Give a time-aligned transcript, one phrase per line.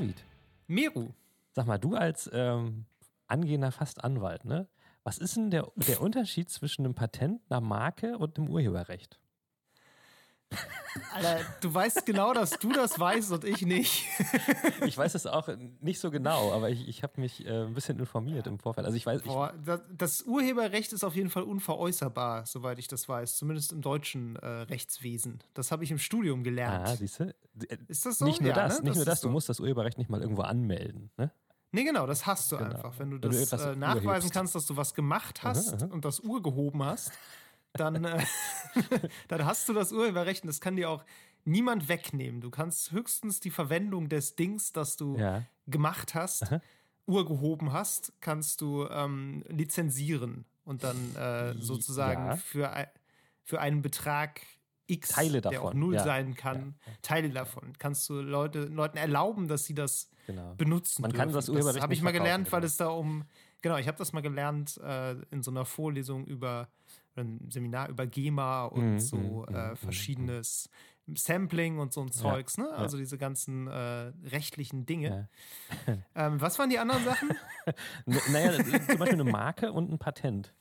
[0.00, 0.24] David.
[0.66, 1.08] Meru.
[1.52, 2.86] Sag mal, du als ähm,
[3.26, 4.66] angehender Fastanwalt, ne?
[5.02, 9.18] Was ist denn der, der Unterschied zwischen einem Patent, einer Marke und einem Urheberrecht?
[11.12, 14.06] Alter, du weißt genau, dass du das weißt und ich nicht.
[14.86, 15.48] ich weiß es auch
[15.80, 18.86] nicht so genau, aber ich, ich habe mich äh, ein bisschen informiert im Vorfeld.
[18.86, 23.08] Also ich weiß, Boah, das, das, Urheberrecht ist auf jeden Fall unveräußerbar, soweit ich das
[23.08, 25.38] weiß, zumindest im deutschen äh, Rechtswesen.
[25.54, 26.88] Das habe ich im Studium gelernt.
[26.88, 27.34] Ah, siehst du?
[27.86, 28.24] Ist das so?
[28.24, 28.90] Nicht nur ja, das, ne?
[28.90, 29.28] nicht das nur das, so.
[29.28, 31.30] du musst das Urheberrecht nicht mal irgendwo anmelden, ne?
[31.72, 32.74] Nee, genau, das hast du Genau.
[32.74, 32.98] einfach.
[32.98, 36.18] Wenn du Wenn du das äh, nachweisen kannst, dass du was gemacht hast und das
[36.18, 37.12] Uhr gehoben hast,
[37.72, 38.24] dann, äh,
[39.28, 41.04] dann hast du das Urheberrecht und das kann dir auch
[41.44, 42.40] niemand wegnehmen.
[42.40, 45.44] Du kannst höchstens die Verwendung des Dings, das du Ja.
[45.66, 46.44] gemacht hast,
[47.06, 52.36] Uhr gehoben hast, kannst du ähm, lizenzieren und dann äh, sozusagen Ja.
[52.36, 52.86] für, ein,
[53.42, 54.40] für einen Betrag
[54.86, 56.04] X, Teile der auch davon, null ja.
[56.04, 57.72] sein kann, Teile davon.
[57.78, 60.54] Kannst du Leute, Leuten erlauben, dass sie das Genau.
[60.54, 61.02] benutzen.
[61.02, 61.34] Man kann dürfen.
[61.36, 62.66] das Urheberrecht habe ich mal gelernt, weil genau.
[62.66, 63.24] es da um
[63.62, 66.68] genau, ich habe das mal gelernt äh, in so einer Vorlesung über
[67.20, 70.68] ein Seminar über GEMA und Mhm, so äh, verschiedenes
[71.14, 72.70] Sampling und so ein Zeugs, ne?
[72.70, 75.28] Also diese ganzen äh, rechtlichen Dinge.
[76.14, 77.30] Ähm, was waren die anderen Sachen?
[78.32, 80.52] Naja, zum Beispiel eine Marke und ein Patent.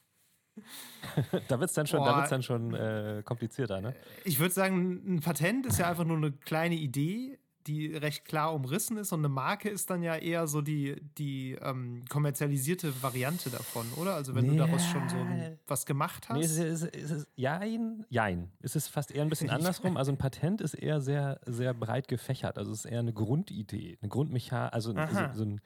[1.48, 2.18] da wird es dann schon, da Boah.
[2.18, 3.96] wird's dann schon äh, komplizierter, ne?
[4.26, 8.54] Ich würde sagen, ein Patent ist ja einfach nur eine kleine Idee, die recht klar
[8.54, 13.50] umrissen ist und eine Marke ist dann ja eher so die, die ähm, kommerzialisierte Variante
[13.50, 14.16] davon, oder?
[14.16, 16.38] Also wenn du daraus schon so ein, was gemacht hast.
[16.38, 18.52] Nee, es ist, es ist jein, jein.
[18.62, 19.98] Es ist fast eher ein bisschen andersrum.
[19.98, 22.58] Also ein Patent ist eher sehr, sehr breit gefächert.
[22.58, 25.34] Also es ist eher eine Grundidee, eine Grundmechanik, also so, Aha.
[25.34, 25.62] so ein,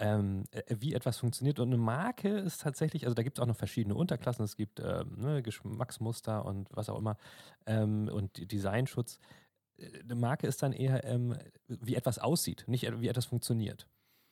[0.00, 1.60] ähm, äh, wie etwas funktioniert.
[1.60, 4.44] Und eine Marke ist tatsächlich, also da gibt es auch noch verschiedene Unterklassen.
[4.44, 7.16] Es gibt ähm, ne, Geschmacksmuster und was auch immer
[7.66, 9.20] ähm, und Designschutz.
[10.02, 11.36] Eine Marke ist dann eher, ähm,
[11.68, 13.86] wie etwas aussieht, nicht wie etwas funktioniert.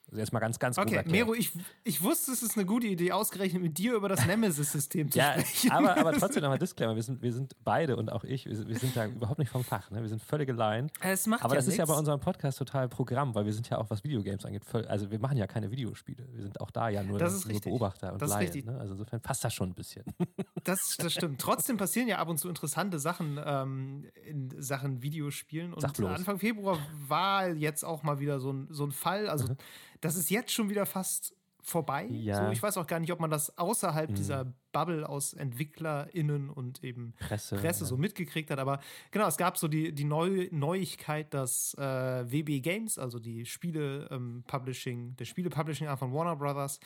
[0.09, 1.03] Also erstmal ganz, ganz Okay.
[1.07, 1.51] Mero, ich,
[1.83, 5.33] ich wusste, es ist eine gute Idee, ausgerechnet mit dir über das Nemesis-System zu Ja,
[5.33, 5.71] sprechen.
[5.71, 8.77] aber, aber trotzdem nochmal Disclaimer, wir sind, wir sind beide und auch ich, wir, wir
[8.77, 10.01] sind da überhaupt nicht vom Fach, ne?
[10.01, 10.89] wir sind völlige Laien.
[11.01, 11.93] Es macht Aber ja das ist ja nix.
[11.93, 15.11] bei unserem Podcast total Programm, weil wir sind ja auch, was Videogames angeht, voll, also
[15.11, 17.71] wir machen ja keine Videospiele, wir sind auch da ja nur, Das ist nur richtig.
[17.71, 18.45] Beobachter und Das ist Laien.
[18.47, 18.65] richtig.
[18.65, 18.77] Ne?
[18.79, 20.03] Also insofern passt das schon ein bisschen.
[20.65, 21.39] Das, das stimmt.
[21.39, 25.73] Trotzdem passieren ja ab und zu interessante Sachen ähm, in Sachen Videospielen.
[25.73, 25.83] Und.
[26.03, 26.77] Anfang Februar
[27.07, 29.29] war jetzt auch mal wieder so ein, so ein Fall.
[29.29, 29.55] Also,
[30.01, 32.07] das ist jetzt schon wieder fast vorbei.
[32.11, 32.41] Ja.
[32.41, 32.45] Mhm.
[32.45, 36.83] So, ich weiß auch gar nicht, ob man das außerhalb dieser Bubble aus EntwicklerInnen und
[36.83, 37.87] eben Presse, Presse ja.
[37.87, 38.59] so mitgekriegt hat.
[38.59, 38.79] Aber
[39.11, 45.15] genau, es gab so die, die Neu Neuigkeit, dass äh, WB Games, also die Spiele-Publishing,
[45.17, 46.79] der Spiele-Publishing-Arm von Warner Brothers,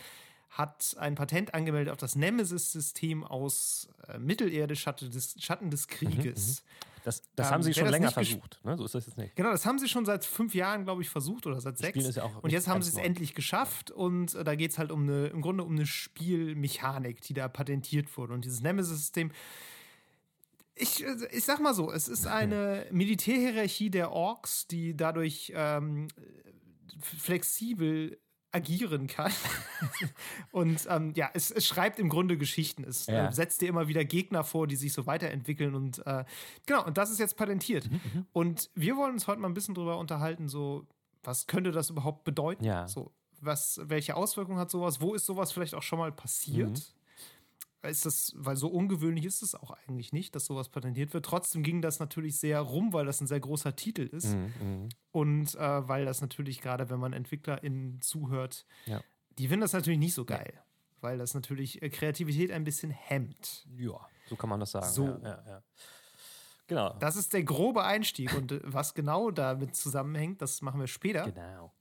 [0.50, 6.64] hat ein Patent angemeldet auf das Nemesis-System aus äh, Mittelerde, Schatten des, Schatten des Krieges.
[7.04, 8.78] Das, das Ähm, haben sie wer schon länger versucht, ne?
[8.78, 9.36] so ist das jetzt nicht.
[9.36, 12.16] Genau, das haben sie schon seit fünf Jahren, glaube ich, versucht oder seit sechs.
[12.16, 15.04] Ja und jetzt haben sie es endlich geschafft und äh, da geht es halt um
[15.04, 18.34] eine, im Grunde um eine Spielmechanik, die da patentiert wurde.
[18.34, 19.32] Und dieses Nemesis-System,
[20.76, 26.08] ich, äh, ich sag mal so, es ist eine Militärhierarchie der Orks, die dadurch ähm,
[27.02, 28.18] flexibel
[28.54, 29.32] agieren kann.
[30.52, 32.84] und ähm, ja, es, es schreibt im Grunde Geschichten.
[32.84, 33.28] Es Ja.
[33.30, 35.76] äh, setzt dir immer wieder Gegner vor, die sich so weiterentwickeln.
[35.76, 36.24] Und äh,
[36.66, 37.90] genau, und das ist jetzt patentiert.
[37.90, 40.86] Mhm, Und wir wollen uns heute mal ein bisschen drüber unterhalten, so,
[41.24, 42.64] was könnte das überhaupt bedeuten?
[42.64, 42.88] Ja.
[42.88, 43.12] So,
[43.42, 45.02] was, welche Auswirkungen hat sowas?
[45.02, 46.70] Wo ist sowas vielleicht auch schon mal passiert?
[46.70, 47.03] Mhm.
[47.84, 51.26] Ist das, weil so ungewöhnlich ist es auch eigentlich nicht, dass sowas patentiert wird.
[51.26, 54.36] Trotzdem ging das natürlich sehr rum, weil das ein sehr großer Titel ist.
[54.36, 59.02] Mhm, Und äh, weil das natürlich gerade, wenn man EntwicklerInnen zuhört, Ja.
[59.38, 60.54] die finden das natürlich nicht so geil.
[61.02, 63.68] Weil das natürlich äh, Kreativität ein bisschen hemmt.
[63.78, 64.88] ja, so kann man das sagen.
[64.88, 65.06] So.
[65.08, 65.64] Ja, ja, ja.
[66.68, 66.94] Genau.
[67.00, 68.34] Das ist der grobe Einstieg.
[68.34, 71.26] Und äh, was genau damit zusammenhängt, das machen wir später.
[71.30, 71.74] genau.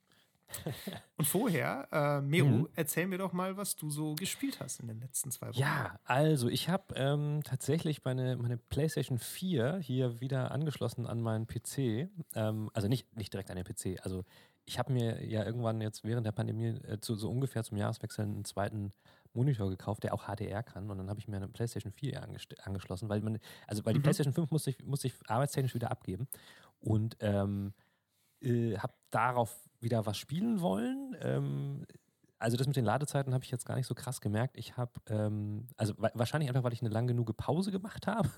[1.16, 2.68] Und vorher, äh, Meru, Mhm.
[2.74, 5.58] erzähl mir doch mal, was du so gespielt hast in den letzten zwei Wochen.
[5.58, 11.46] Ja, also ich habe ähm, tatsächlich meine, meine PlayStation 4 hier wieder angeschlossen an meinen
[11.46, 12.08] PC.
[12.34, 14.00] Ähm, also nicht, nicht direkt an den PC.
[14.04, 14.24] Also
[14.64, 18.24] ich habe mir ja irgendwann jetzt während der Pandemie äh, zu, so ungefähr zum Jahreswechsel
[18.24, 18.90] einen zweiten
[19.34, 20.90] Monitor gekauft, der auch HDR kann.
[20.90, 24.00] Und dann habe ich mir eine PlayStation 4 angest- angeschlossen, weil man, also weil die
[24.00, 26.28] PlayStation 5 musste ich, musste ich arbeitstechnisch wieder abgeben.
[26.80, 27.72] Und ähm,
[28.40, 31.16] äh, habe darauf wieder was spielen wollen.
[31.20, 31.84] Ähm,
[32.38, 34.56] also das mit den Ladezeiten habe ich jetzt gar nicht so krass gemerkt.
[34.56, 38.28] Ich habe, ähm, also wa wahrscheinlich einfach, weil ich eine lang genug Pause gemacht habe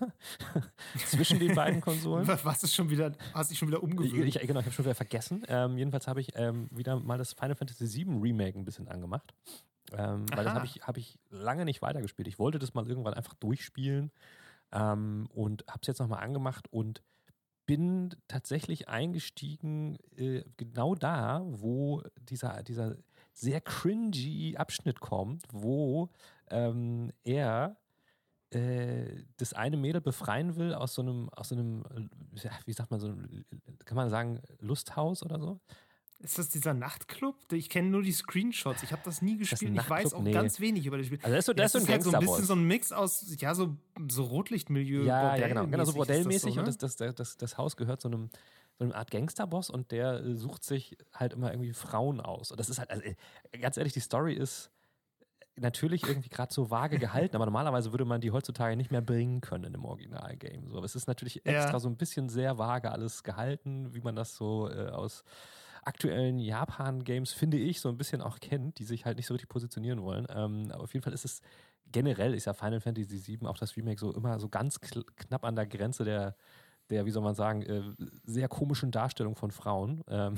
[1.06, 2.26] zwischen den beiden Konsolen.
[2.44, 4.26] Was ist schon wieder, hast dich schon wieder Ich, umgewöhnt?
[4.26, 5.42] ich, genau, ich habe schon wieder vergessen.
[5.48, 9.32] Ähm, jedenfalls habe ich ähm, wieder mal das Final Fantasy VII Remake ein bisschen angemacht.
[9.92, 12.28] Ähm, weil das habe ich, hab ich lange nicht weitergespielt.
[12.28, 14.10] Ich wollte das mal irgendwann einfach durchspielen
[14.72, 17.02] ähm, und habe es jetzt nochmal angemacht und
[17.66, 22.96] bin tatsächlich eingestiegen äh, genau da, wo dieser, dieser
[23.32, 26.10] sehr cringy Abschnitt kommt, wo
[26.50, 27.76] ähm, er
[28.50, 31.84] äh, das eine Mädel befreien will aus so einem, aus so einem,
[32.66, 33.14] wie sagt man so,
[33.84, 35.60] kann man sagen, Lusthaus oder so?
[36.24, 37.36] Ist das dieser Nachtclub?
[37.52, 38.82] Ich kenne nur die Screenshots.
[38.82, 39.76] Ich habe das nie gespielt.
[39.76, 40.32] Das ich weiß auch nee.
[40.32, 41.18] ganz wenig über das Spiel.
[41.22, 42.64] Also das ist so, das ja, ist so ein, halt so ein bisschen so ein
[42.64, 43.76] Mix aus, ja, so,
[44.10, 45.04] so Rotlichtmilieu.
[45.04, 45.66] Ja, ja, genau.
[45.66, 46.54] Genau, so bordellmäßig.
[46.54, 46.66] So, ne?
[46.66, 48.30] Und das, das, das, das Haus gehört so einem
[48.78, 52.50] so eine Art Gangsterboss und der äh, sucht sich halt immer irgendwie Frauen aus.
[52.50, 53.14] Und das ist halt, also, äh,
[53.58, 54.70] ganz ehrlich, die Story ist
[55.56, 59.40] natürlich irgendwie gerade so vage gehalten, aber normalerweise würde man die heutzutage nicht mehr bringen
[59.40, 60.68] können im Originalgame.
[60.68, 61.80] So, aber es ist natürlich extra ja.
[61.80, 65.22] so ein bisschen sehr vage alles gehalten, wie man das so äh, aus
[65.86, 69.48] aktuellen Japan-Games, finde ich, so ein bisschen auch kennt, die sich halt nicht so richtig
[69.48, 70.26] positionieren wollen.
[70.30, 71.40] Ähm, aber auf jeden Fall ist es
[71.92, 75.56] generell, ist ja Final Fantasy VII, auch das Remake, so immer so ganz knapp an
[75.56, 76.36] der Grenze der,
[76.90, 77.82] der wie soll man sagen, äh,
[78.24, 80.02] sehr komischen Darstellung von Frauen.
[80.08, 80.34] Ähm,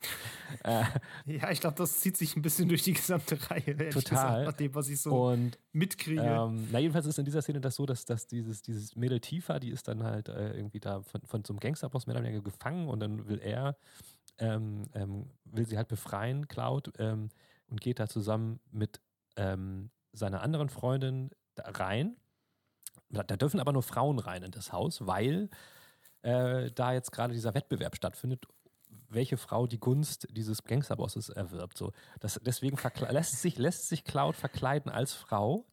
[0.64, 0.84] äh,
[1.26, 3.76] ja, ich glaube, das zieht sich ein bisschen durch die gesamte Reihe.
[3.76, 3.90] Total.
[3.90, 6.20] Gesagt, nach dem, was ich so und, mitkriege.
[6.20, 9.58] Ähm, na, jedenfalls ist in dieser Szene das so, dass, dass dieses, dieses Mädel Tifa,
[9.58, 12.42] die ist dann halt äh, irgendwie da von, von so einem Gangsterboss mehr oder weniger
[12.42, 13.76] gefangen und dann will er,
[14.38, 17.30] ähm, ähm, will sie halt befreien, Cloud, ähm,
[17.68, 19.00] und geht da zusammen mit
[19.36, 22.16] ähm, seiner anderen Freundin rein.
[23.10, 25.48] Da, da dürfen aber nur Frauen rein in das Haus, weil
[26.22, 28.46] äh, da jetzt gerade dieser Wettbewerb stattfindet,
[29.08, 31.78] welche Frau die Gunst dieses Gangsterbosses erwirbt.
[31.78, 31.92] So.
[32.20, 32.78] Das, deswegen
[33.10, 35.66] lässt, sich, lässt sich Cloud verkleiden als Frau,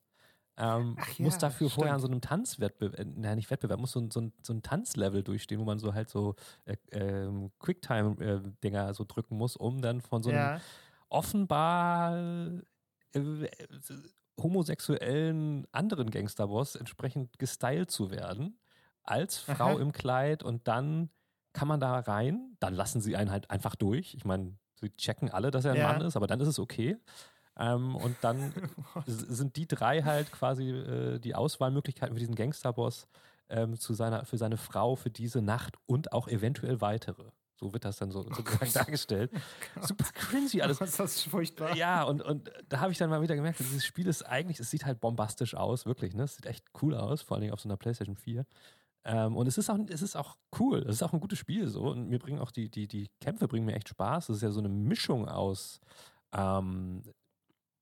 [0.57, 1.73] ähm, ja, muss dafür stimmt.
[1.73, 4.53] vorher an so einem Tanzwettbewerb, äh, nein, nicht Wettbewerb, muss so ein, so ein, so
[4.53, 6.35] ein Tanzlevel durchstehen, wo man so halt so
[6.65, 10.61] äh, äh, Quicktime-Dinger so drücken muss, um dann von so einem ja.
[11.09, 12.17] offenbar
[13.13, 13.47] äh,
[14.39, 18.57] homosexuellen anderen Gangsterboss entsprechend gestylt zu werden
[19.03, 19.81] als Frau Aha.
[19.81, 21.09] im Kleid und dann
[21.53, 24.13] kann man da rein, dann lassen sie einen halt einfach durch.
[24.13, 25.87] Ich meine, sie checken alle, dass er ein ja.
[25.87, 26.97] Mann ist, aber dann ist es okay.
[27.57, 28.53] Ähm, und dann
[29.05, 33.07] sind die drei halt quasi äh, die Auswahlmöglichkeiten für diesen Gangsterboss
[33.49, 37.31] ähm, zu seiner, für seine Frau für diese Nacht und auch eventuell weitere.
[37.57, 39.31] So wird das dann so oh sozusagen dargestellt.
[39.77, 40.81] Oh Super cringy alles.
[40.81, 41.75] Was das furchtbar?
[41.75, 44.69] Ja, und, und da habe ich dann mal wieder gemerkt, dieses Spiel ist eigentlich, es
[44.69, 46.13] sieht halt bombastisch aus, wirklich.
[46.13, 46.23] Ne?
[46.23, 48.45] Es sieht echt cool aus, vor allen Dingen auf so einer PlayStation 4.
[49.05, 51.67] Ähm, und es ist, auch, es ist auch cool, es ist auch ein gutes Spiel
[51.67, 51.83] so.
[51.83, 54.29] Und mir bringen auch die, die, die Kämpfe bringen mir echt Spaß.
[54.29, 55.79] Es ist ja so eine Mischung aus
[56.33, 57.03] ähm,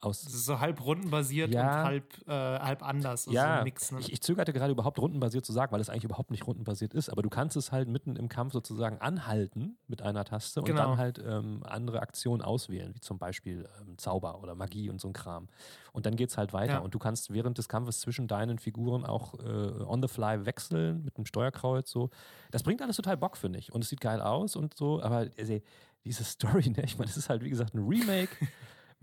[0.03, 0.23] aus.
[0.23, 3.27] Das ist so halb rundenbasiert ja, und halb, äh, halb anders.
[3.29, 3.99] Ja, so Mix, ne?
[3.99, 7.09] ich, ich, zögerte gerade überhaupt rundenbasiert zu sagen, weil es eigentlich überhaupt nicht rundenbasiert ist.
[7.09, 10.89] Aber du kannst es halt mitten im Kampf sozusagen anhalten mit einer Taste und genau.
[10.89, 15.07] dann halt ähm, andere Aktionen auswählen, wie zum Beispiel ähm, Zauber oder Magie und so
[15.07, 15.47] ein Kram.
[15.91, 16.73] Und dann geht es halt weiter.
[16.73, 16.79] Ja.
[16.79, 21.03] Und du kannst während des Kampfes zwischen deinen Figuren auch äh, on the fly wechseln
[21.03, 21.89] mit einem Steuerkreuz.
[21.89, 22.09] So.
[22.51, 23.71] Das bringt alles total Bock, finde ich.
[23.71, 25.01] Und es sieht geil aus und so.
[25.01, 25.59] Aber also,
[26.03, 26.83] diese Story, ne?
[26.83, 28.29] ich meine, das ist halt wie gesagt ein Remake.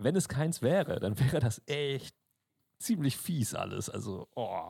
[0.03, 2.15] wenn es keins wäre, dann wäre das echt
[2.81, 3.89] ziemlich fies alles.
[3.89, 4.67] Also, oh.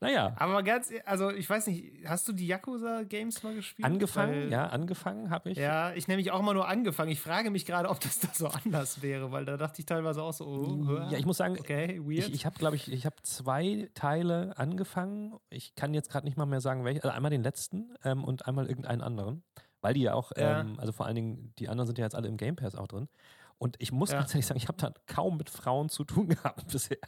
[0.00, 0.34] Naja.
[0.36, 3.84] Aber ganz, e, also ich weiß nicht, hast du die Yakuza-Games mal gespielt?
[3.84, 5.58] Angefangen, weil, ja, angefangen habe ich.
[5.58, 7.10] Ja, ich nämlich auch immer nur angefangen.
[7.10, 10.22] Ich frage mich gerade, ob das da so anders wäre, weil da dachte ich teilweise
[10.22, 12.28] auch so, oh, Ja, ich muss sagen, okay, weird.
[12.28, 15.38] ich, ich habe, glaube ich, ich habe zwei Teile angefangen.
[15.50, 17.02] Ich kann jetzt gerade nicht mal mehr sagen, welche.
[17.02, 19.42] Also einmal den letzten ähm, und einmal irgendeinen anderen.
[19.80, 20.60] Weil die ja auch, ja.
[20.60, 22.86] Ähm, also vor allen Dingen, die anderen sind ja jetzt alle im Game Pass auch
[22.86, 23.08] drin.
[23.62, 24.18] Und ich muss ja.
[24.18, 26.98] ganz ehrlich sagen, ich habe da kaum mit Frauen zu tun gehabt bisher.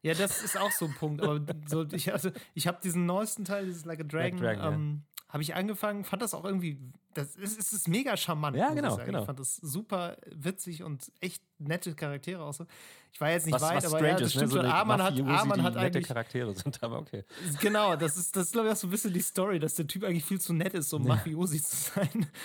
[0.00, 1.22] Ja, das ist auch so ein Punkt.
[1.22, 4.74] Aber so, ich, also, ich habe diesen neuesten Teil, dieses Like a Dragon, like Dragon
[4.74, 5.32] ähm, ja.
[5.34, 6.78] habe ich angefangen, fand das auch irgendwie,
[7.12, 8.56] das ist, es ist mega charmant.
[8.56, 9.20] Ja, genau, ich, genau.
[9.20, 12.64] Ich fand das super witzig und echt nette Charaktere auch so.
[13.12, 14.60] Ich war jetzt nicht was, weit, was aber ja, das ist, stimmt ne?
[14.60, 14.66] schon.
[14.66, 17.24] So Arman hat, Arman hat nette Charaktere sind, aber okay.
[17.60, 19.86] Genau, das ist, das ist glaube ich auch so ein bisschen die Story, dass der
[19.86, 21.16] Typ eigentlich viel zu nett ist, um ja.
[21.16, 22.26] Mafiosi zu sein.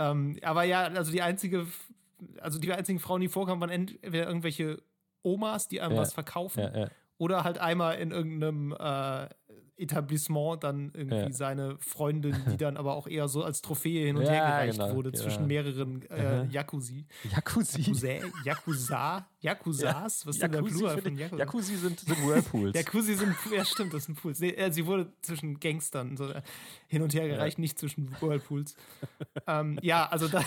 [0.00, 1.66] Ähm, aber ja, also die einzige
[2.40, 4.82] also die einzigen Frauen, die vorkamen, waren entweder irgendwelche
[5.22, 6.00] Omas, die einem ja.
[6.00, 6.88] was verkaufen, ja, ja.
[7.18, 9.28] oder halt einmal in irgendeinem äh,
[9.80, 11.32] Etablissement dann irgendwie ja.
[11.32, 14.78] seine Freundin, die dann aber auch eher so als Trophäe hin und ja, her gereicht
[14.78, 15.24] genau, wurde genau.
[15.24, 17.06] zwischen mehreren äh, Yakuzi.
[17.34, 18.20] Yakuzi?
[18.44, 19.26] Yakuza?
[19.40, 20.26] Yakuzas?
[20.26, 21.38] Was ist denn der Plural von Yakuza?
[21.38, 22.74] Yakuzi sind, sind Whirlpools.
[22.78, 24.40] Yakuzi sind, ja stimmt, das sind Pools.
[24.40, 26.42] Nee, äh, sie wurde zwischen Gangstern so äh,
[26.88, 28.76] hin und her gereicht, nicht zwischen Whirlpools.
[29.46, 30.42] ähm, ja, also da,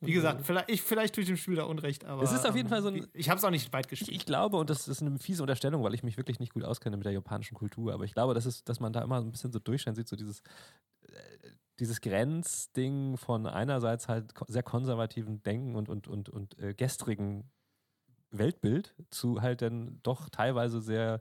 [0.00, 2.22] wie gesagt, vielleicht, ich, vielleicht tue ich dem Spiel da Unrecht, aber.
[2.22, 2.96] Es ist auf jeden Fall so ein.
[2.96, 4.10] Ähm, ich habe es auch nicht weit gespielt.
[4.10, 6.64] Ich, ich, glaube, und das ist eine fiese Unterstellung, weil ich mich wirklich nicht gut
[6.64, 9.20] auskenne mit der japanischen Kultur, aber ich glaube, das ist ist, dass man da immer
[9.20, 10.40] ein bisschen so Durchschein sieht, so dieses,
[11.02, 17.50] äh, dieses Grenzding von einerseits halt sehr konservativen Denken und, und, und, und äh, gestrigen
[18.30, 21.20] Weltbild zu halt dann doch teilweise sehr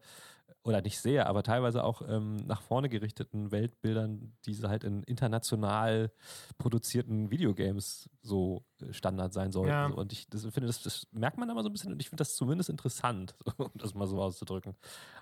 [0.66, 6.12] oder nicht sehr, aber teilweise auch ähm, nach vorne gerichteten Weltbildern, die halt in international
[6.58, 9.70] produzierten Videogames so äh, Standard sein sollten.
[9.70, 9.86] Ja.
[9.86, 12.22] Und ich das, finde, das, das, merkt man aber so ein bisschen und ich finde
[12.22, 14.76] das zumindest interessant, um das mal so auszudrücken.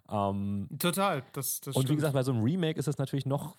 [0.10, 1.90] Ähm, Total, das, das Und stimmt.
[1.90, 3.58] wie gesagt, bei so einem Remake ist das natürlich noch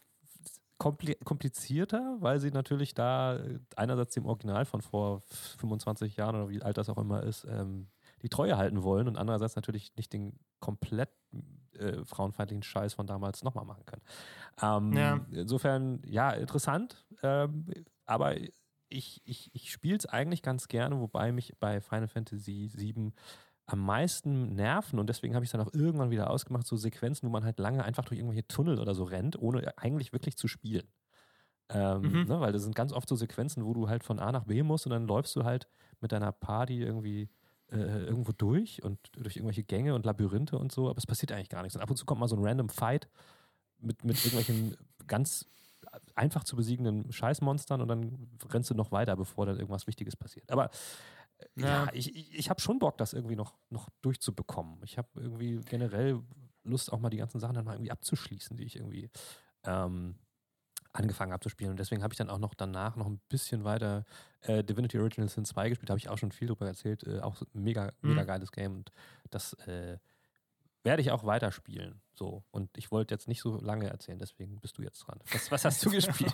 [0.79, 5.21] komplizierter, weil sie natürlich da äh, einerseits dem Original von vor
[5.59, 7.89] 25 Jahren oder wie alt das auch immer ist, ähm,
[8.23, 11.11] die Treue halten wollen und andererseits natürlich nicht den komplett
[11.77, 14.03] äh, frauenfeindlichen Scheiß von damals nochmal machen können.
[14.63, 15.21] Ähm, ja.
[15.33, 17.67] Insofern, ja, interessant, ähm,
[18.07, 18.37] aber
[18.89, 23.13] ich, ich, ich spiele es eigentlich ganz gerne, wobei mich bei Final Fantasy VII
[23.67, 27.27] am meisten nerven und deswegen habe ich es dann auch irgendwann wieder ausgemacht, so Sequenzen,
[27.27, 30.49] wo man halt lange einfach durch irgendwelche Tunnel oder so rennt, ohne eigentlich wirklich zu
[30.49, 30.87] spielen.
[31.71, 32.25] Ähm, mhm.
[32.29, 34.63] ne, weil das sind ganz oft so Sequenzen, wo du halt von A nach B
[34.63, 35.67] musst und dann läufst du halt
[36.01, 37.31] mit deiner Party irgendwie
[37.71, 41.49] äh, irgendwo durch und durch irgendwelche Gänge und Labyrinthe und so, aber es passiert eigentlich
[41.49, 41.77] gar nichts.
[41.77, 43.09] Und ab und zu kommt mal so ein random Fight
[43.79, 45.47] mit, mit irgendwelchen ganz
[46.15, 50.51] einfach zu besiegenden Scheißmonstern und dann rennst du noch weiter, bevor dann irgendwas Wichtiges passiert.
[50.51, 50.71] Aber
[51.39, 54.79] äh, ja, ja ich, ich, ich habe schon Bock, das irgendwie noch, noch durchzubekommen.
[54.85, 56.21] Ich habe irgendwie generell
[56.65, 59.11] Lust, auch mal die ganzen Sachen dann mal irgendwie abzuschließen, die ich irgendwie
[59.65, 60.17] ähm,
[60.95, 61.71] angefangen habe zu spielen.
[61.71, 64.05] Und deswegen habe ich dann auch noch danach noch ein bisschen weiter
[64.43, 65.91] äh, Divinity Original Sin 2 gespielt.
[65.91, 67.05] Da habe ich auch schon viel drüber erzählt.
[67.07, 68.27] Äh, auch mega, mega mhm.
[68.27, 68.77] geiles Game.
[68.77, 68.93] Und
[69.31, 69.99] das äh,
[70.85, 72.01] werde ich auch weiterspielen.
[72.15, 72.45] So.
[72.51, 75.19] Und ich wollte jetzt nicht so lange erzählen, deswegen bist du jetzt dran.
[75.33, 76.33] Was, was hast du gespielt?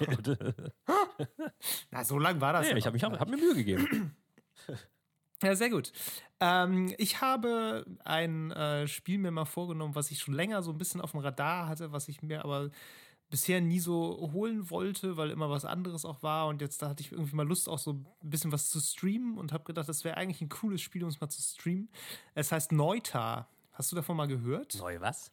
[1.90, 2.66] Na, so lang war das.
[2.66, 4.14] Nee, ja ich habe hab mir Mühe gegeben.
[5.42, 5.90] Ja, sehr gut.
[6.38, 10.76] Ähm, ich habe ein äh, Spiel mir mal vorgenommen, was ich schon länger so ein
[10.76, 12.70] bisschen auf dem Radar hatte, was ich mir aber
[13.30, 16.48] bisher nie so holen wollte, weil immer was anderes auch war.
[16.48, 19.38] Und jetzt da hatte ich irgendwie mal Lust, auch so ein bisschen was zu streamen
[19.38, 21.88] und habe gedacht, das wäre eigentlich ein cooles Spiel, um es mal zu streamen.
[22.34, 23.48] Es heißt Neuta.
[23.72, 24.76] Hast du davon mal gehört?
[24.78, 25.30] Neu was?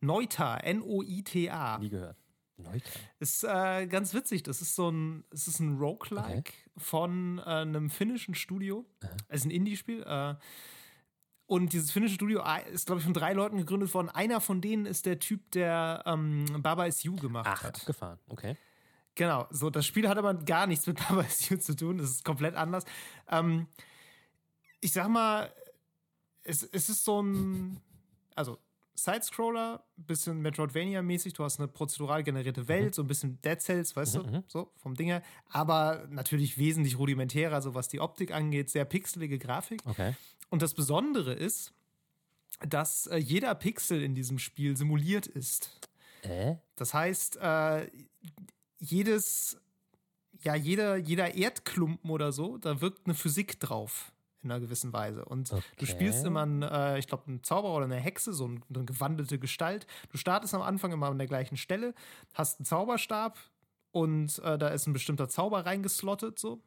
[0.00, 1.78] Neuta, N-O-I-T-A.
[1.78, 2.18] Nie gehört.
[2.56, 2.90] Neuta.
[3.20, 4.42] Ist äh, ganz witzig.
[4.42, 6.52] Das ist so ein, es ist ein Roguelike okay.
[6.76, 8.84] von äh, einem finnischen Studio.
[9.28, 10.02] Es ist ein Indie-Spiel.
[10.02, 10.34] Äh,
[11.46, 14.08] und dieses finnische Studio ist, glaube ich, von drei Leuten gegründet worden.
[14.08, 17.84] Einer von denen ist der Typ, der ähm, Baba is You gemacht Ach, hat.
[17.84, 18.56] gefahren, okay.
[19.14, 21.98] Genau, so das Spiel hat aber gar nichts mit Baba is You zu tun.
[21.98, 22.84] Das ist komplett anders.
[23.28, 23.66] Ähm,
[24.80, 25.52] ich sag mal,
[26.42, 27.80] es, es ist so ein,
[28.34, 28.58] also
[28.96, 31.32] Sidescroller, bisschen Metroidvania-mäßig.
[31.34, 32.68] Du hast eine prozedural generierte mhm.
[32.68, 32.92] Welt, mhm.
[32.92, 34.44] so ein bisschen Dead Cells, weißt mhm, du, mhm.
[34.46, 35.22] so vom Ding her.
[35.50, 39.82] Aber natürlich wesentlich rudimentärer, so was die Optik angeht, sehr pixelige Grafik.
[39.84, 40.14] Okay.
[40.54, 41.72] Und das Besondere ist,
[42.60, 45.80] dass äh, jeder Pixel in diesem Spiel simuliert ist.
[46.22, 46.54] Äh?
[46.76, 47.90] Das heißt, äh,
[48.78, 49.58] jedes,
[50.44, 54.12] ja, jeder, jeder Erdklumpen oder so, da wirkt eine Physik drauf
[54.44, 55.24] in einer gewissen Weise.
[55.24, 55.64] Und okay.
[55.78, 59.40] du spielst immer, einen, äh, ich glaube, einen Zauberer oder eine Hexe, so eine gewandelte
[59.40, 59.88] Gestalt.
[60.12, 61.94] Du startest am Anfang immer an der gleichen Stelle,
[62.32, 63.36] hast einen Zauberstab
[63.90, 66.60] und äh, da ist ein bestimmter Zauber reingeslottet, so.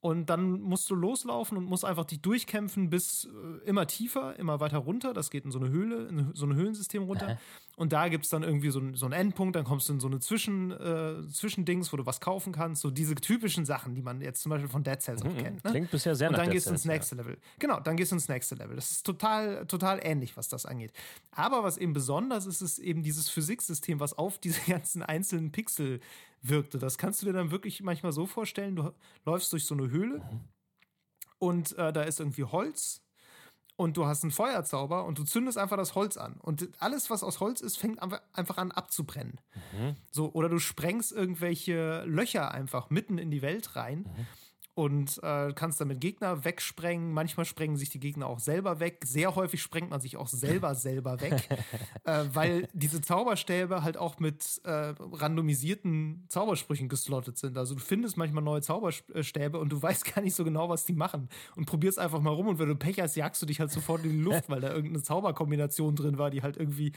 [0.00, 4.60] Und dann musst du loslaufen und musst einfach dich durchkämpfen bis äh, immer tiefer, immer
[4.60, 5.12] weiter runter.
[5.12, 7.26] Das geht in so eine Höhle, in so ein Höhlensystem runter.
[7.26, 7.38] Aha.
[7.76, 10.06] Und da gibt es dann irgendwie so, so einen Endpunkt, dann kommst du in so
[10.06, 12.82] eine Zwischen, äh, Zwischendings, wo du was kaufen kannst.
[12.82, 15.38] So diese typischen Sachen, die man jetzt zum Beispiel von Dead Cells auch mhm.
[15.38, 15.64] kennt.
[15.64, 15.70] Ne?
[15.70, 17.22] Klingt bisher sehr Und dann gehst du ins nächste ja.
[17.22, 17.38] Level.
[17.58, 18.76] Genau, dann gehst du ins nächste Level.
[18.76, 20.92] Das ist total, total ähnlich, was das angeht.
[21.32, 26.00] Aber was eben besonders ist, ist eben dieses Physiksystem, was auf diese ganzen einzelnen Pixel
[26.42, 26.78] wirkte.
[26.78, 28.92] Das kannst du dir dann wirklich manchmal so vorstellen, du
[29.24, 30.22] läufst durch so eine Höhle
[31.38, 33.02] und äh, da ist irgendwie Holz
[33.76, 36.36] und du hast einen Feuerzauber und du zündest einfach das Holz an.
[36.40, 39.40] Und alles, was aus Holz ist, fängt einfach an abzubrennen.
[39.72, 39.96] Mhm.
[40.10, 44.00] So, oder du sprengst irgendwelche Löcher einfach mitten in die Welt rein.
[44.00, 44.26] Mhm
[44.78, 47.12] und äh, kannst damit Gegner wegsprengen.
[47.12, 49.00] Manchmal sprengen sich die Gegner auch selber weg.
[49.04, 51.48] Sehr häufig sprengt man sich auch selber selber weg,
[52.04, 57.58] äh, weil diese Zauberstäbe halt auch mit äh, randomisierten Zaubersprüchen geslottet sind.
[57.58, 60.92] Also du findest manchmal neue Zauberstäbe und du weißt gar nicht so genau, was die
[60.92, 63.72] machen und probierst einfach mal rum und wenn du Pech hast, jagst du dich halt
[63.72, 66.92] sofort in die Luft, weil da irgendeine Zauberkombination drin war, die halt irgendwie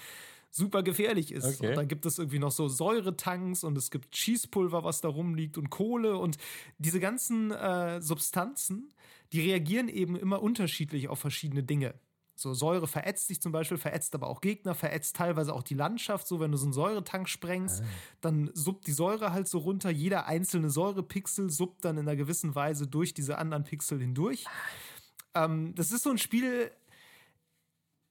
[0.51, 1.45] super gefährlich ist.
[1.45, 1.69] Okay.
[1.69, 5.57] Und dann gibt es irgendwie noch so Säuretanks und es gibt Schießpulver, was da rumliegt
[5.57, 6.37] und Kohle und
[6.77, 8.93] diese ganzen äh, Substanzen,
[9.31, 11.95] die reagieren eben immer unterschiedlich auf verschiedene Dinge.
[12.35, 16.27] So Säure verätzt dich zum Beispiel, verätzt aber auch Gegner, verätzt teilweise auch die Landschaft.
[16.27, 17.85] So, wenn du so einen Säuretank sprengst, ah.
[18.19, 19.91] dann suppt die Säure halt so runter.
[19.91, 24.45] Jeder einzelne Säurepixel suppt dann in einer gewissen Weise durch diese anderen Pixel hindurch.
[25.35, 26.71] Ähm, das ist so ein Spiel,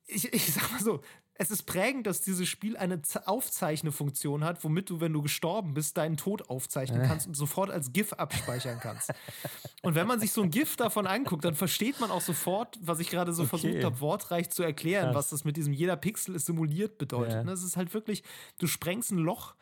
[0.06, 1.00] ich, ich sag mal so,
[1.40, 5.96] es ist prägend, dass dieses Spiel eine Aufzeichnefunktion hat, womit du, wenn du gestorben bist,
[5.96, 9.10] deinen Tod aufzeichnen kannst und sofort als GIF abspeichern kannst.
[9.82, 13.00] und wenn man sich so ein GIF davon anguckt, dann versteht man auch sofort, was
[13.00, 13.48] ich gerade so okay.
[13.48, 15.16] versucht habe, wortreich zu erklären, Krass.
[15.16, 17.32] was das mit diesem jeder Pixel ist simuliert bedeutet.
[17.32, 17.44] Ja.
[17.44, 18.22] Das ist halt wirklich,
[18.58, 19.54] du sprengst ein Loch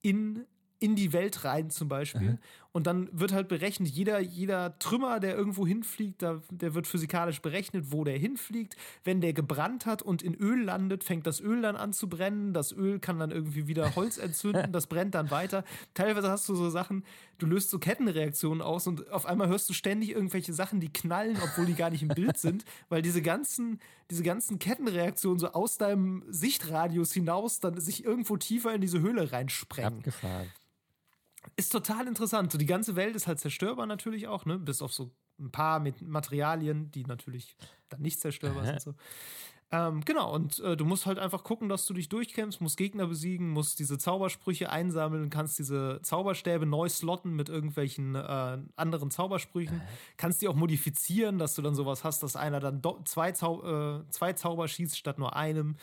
[0.00, 0.46] in
[0.78, 2.32] in die Welt rein zum Beispiel.
[2.32, 2.38] Mhm.
[2.76, 7.40] Und dann wird halt berechnet, jeder, jeder Trümmer, der irgendwo hinfliegt, da, der wird physikalisch
[7.40, 8.76] berechnet, wo der hinfliegt.
[9.02, 12.52] Wenn der gebrannt hat und in Öl landet, fängt das Öl dann an zu brennen.
[12.52, 15.64] Das Öl kann dann irgendwie wieder Holz entzünden, das brennt dann weiter.
[15.94, 17.02] Teilweise hast du so Sachen,
[17.38, 21.38] du löst so Kettenreaktionen aus und auf einmal hörst du ständig irgendwelche Sachen, die knallen,
[21.42, 23.80] obwohl die gar nicht im Bild sind, weil diese ganzen,
[24.10, 29.32] diese ganzen Kettenreaktionen so aus deinem Sichtradius hinaus dann sich irgendwo tiefer in diese Höhle
[29.32, 30.00] reinsprengen.
[30.00, 30.52] Abgefahren.
[31.56, 32.52] Ist total interessant.
[32.52, 34.58] So, die ganze Welt ist halt zerstörbar natürlich auch, ne?
[34.58, 37.56] Bis auf so ein paar mit Materialien, die natürlich
[37.88, 38.66] dann nicht zerstörbar Aha.
[38.66, 38.80] sind.
[38.80, 38.94] So.
[39.72, 43.08] Ähm, genau, und äh, du musst halt einfach gucken, dass du dich durchkämpfst, musst Gegner
[43.08, 49.82] besiegen, musst diese Zaubersprüche einsammeln, kannst diese Zauberstäbe neu slotten mit irgendwelchen äh, anderen Zaubersprüchen,
[50.18, 54.08] kannst die auch modifizieren, dass du dann sowas hast, dass einer dann zwei, Zau äh,
[54.10, 55.76] zwei Zauber schießt statt nur einem.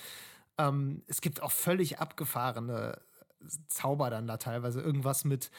[0.58, 3.01] Ähm, es gibt auch völlig abgefahrene
[3.68, 4.82] Zauber dann da teilweise.
[4.82, 5.52] Irgendwas mit,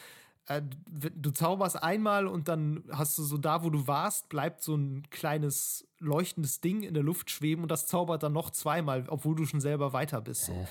[0.46, 4.74] äh, du zauberst einmal und dann hast du so da, wo du warst, bleibt so
[4.74, 9.34] ein kleines leuchtendes Ding in der Luft schweben und das zaubert dann noch zweimal, obwohl
[9.34, 10.46] du schon selber weiter bist.
[10.46, 10.66] So.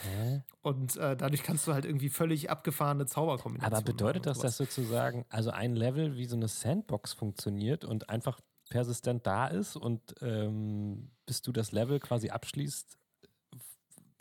[0.62, 3.76] Und äh, dadurch kannst du halt irgendwie völlig abgefahrene Zauberkombinationen.
[3.76, 8.40] Aber bedeutet das, dass sozusagen, also ein Level wie so eine Sandbox funktioniert und einfach
[8.70, 12.98] persistent da ist und ähm, bis du das Level quasi abschließt,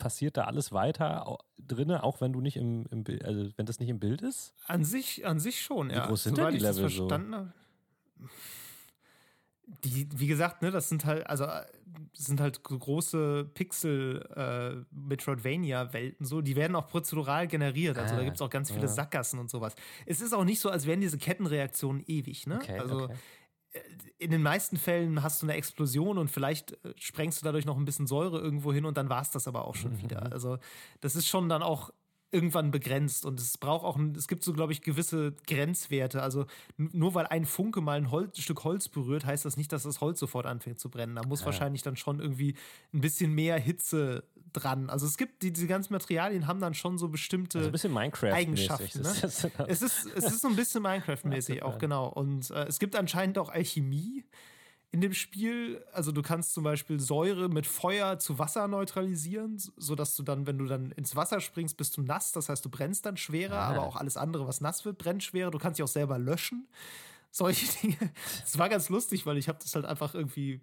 [0.03, 3.79] passiert da alles weiter drinne, auch wenn du nicht im, im Bild, also wenn das
[3.79, 4.53] nicht im Bild ist?
[4.67, 6.03] An sich, an sich schon, ja.
[6.03, 7.07] Wie groß sind denn die Level so?
[9.85, 11.47] Die, wie gesagt, ne, das sind halt, also
[12.11, 14.83] sind halt große Pixel äh,
[16.19, 17.97] so, die werden auch prozedural generiert.
[17.97, 18.87] Also ah, da gibt es auch ganz viele ja.
[18.89, 19.73] Sackgassen und sowas.
[20.05, 22.55] Es ist auch nicht so, als wären diese Kettenreaktionen ewig, ne?
[22.57, 23.15] Okay, also okay
[24.19, 27.77] in den meisten Fällen hast du eine Explosion und vielleicht äh, sprengst du dadurch noch
[27.77, 30.01] ein bisschen Säure irgendwo hin und dann war es das aber auch schon mhm.
[30.03, 30.31] wieder.
[30.31, 30.57] Also
[31.01, 31.91] das ist schon dann auch
[32.33, 36.21] irgendwann begrenzt und es braucht auch, es gibt so, glaube ich, gewisse Grenzwerte.
[36.21, 36.45] Also
[36.77, 40.01] nur weil ein Funke mal ein Holz, Stück Holz berührt, heißt das nicht, dass das
[40.01, 41.15] Holz sofort anfängt zu brennen.
[41.15, 41.45] Da muss ja.
[41.45, 42.55] wahrscheinlich dann schon irgendwie
[42.93, 44.89] ein bisschen mehr Hitze dran.
[44.89, 47.93] Also es gibt, die, diese ganzen Materialien haben dann schon so bestimmte also ein bisschen
[47.93, 49.01] Minecraft Eigenschaften.
[49.01, 49.09] Ne?
[49.67, 52.07] es, ist, es ist so ein bisschen Minecraft-mäßig auch, genau.
[52.07, 54.25] Und äh, es gibt anscheinend auch Alchemie
[54.93, 55.83] in dem Spiel.
[55.91, 60.59] Also du kannst zum Beispiel Säure mit Feuer zu Wasser neutralisieren, sodass du dann, wenn
[60.59, 62.31] du dann ins Wasser springst, bist du nass.
[62.31, 63.69] Das heißt, du brennst dann schwerer, ah.
[63.69, 65.49] aber auch alles andere, was nass wird, brennt schwerer.
[65.49, 66.67] Du kannst dich auch selber löschen.
[67.31, 67.97] Solche Dinge.
[68.45, 70.61] Es war ganz lustig, weil ich habe das halt einfach irgendwie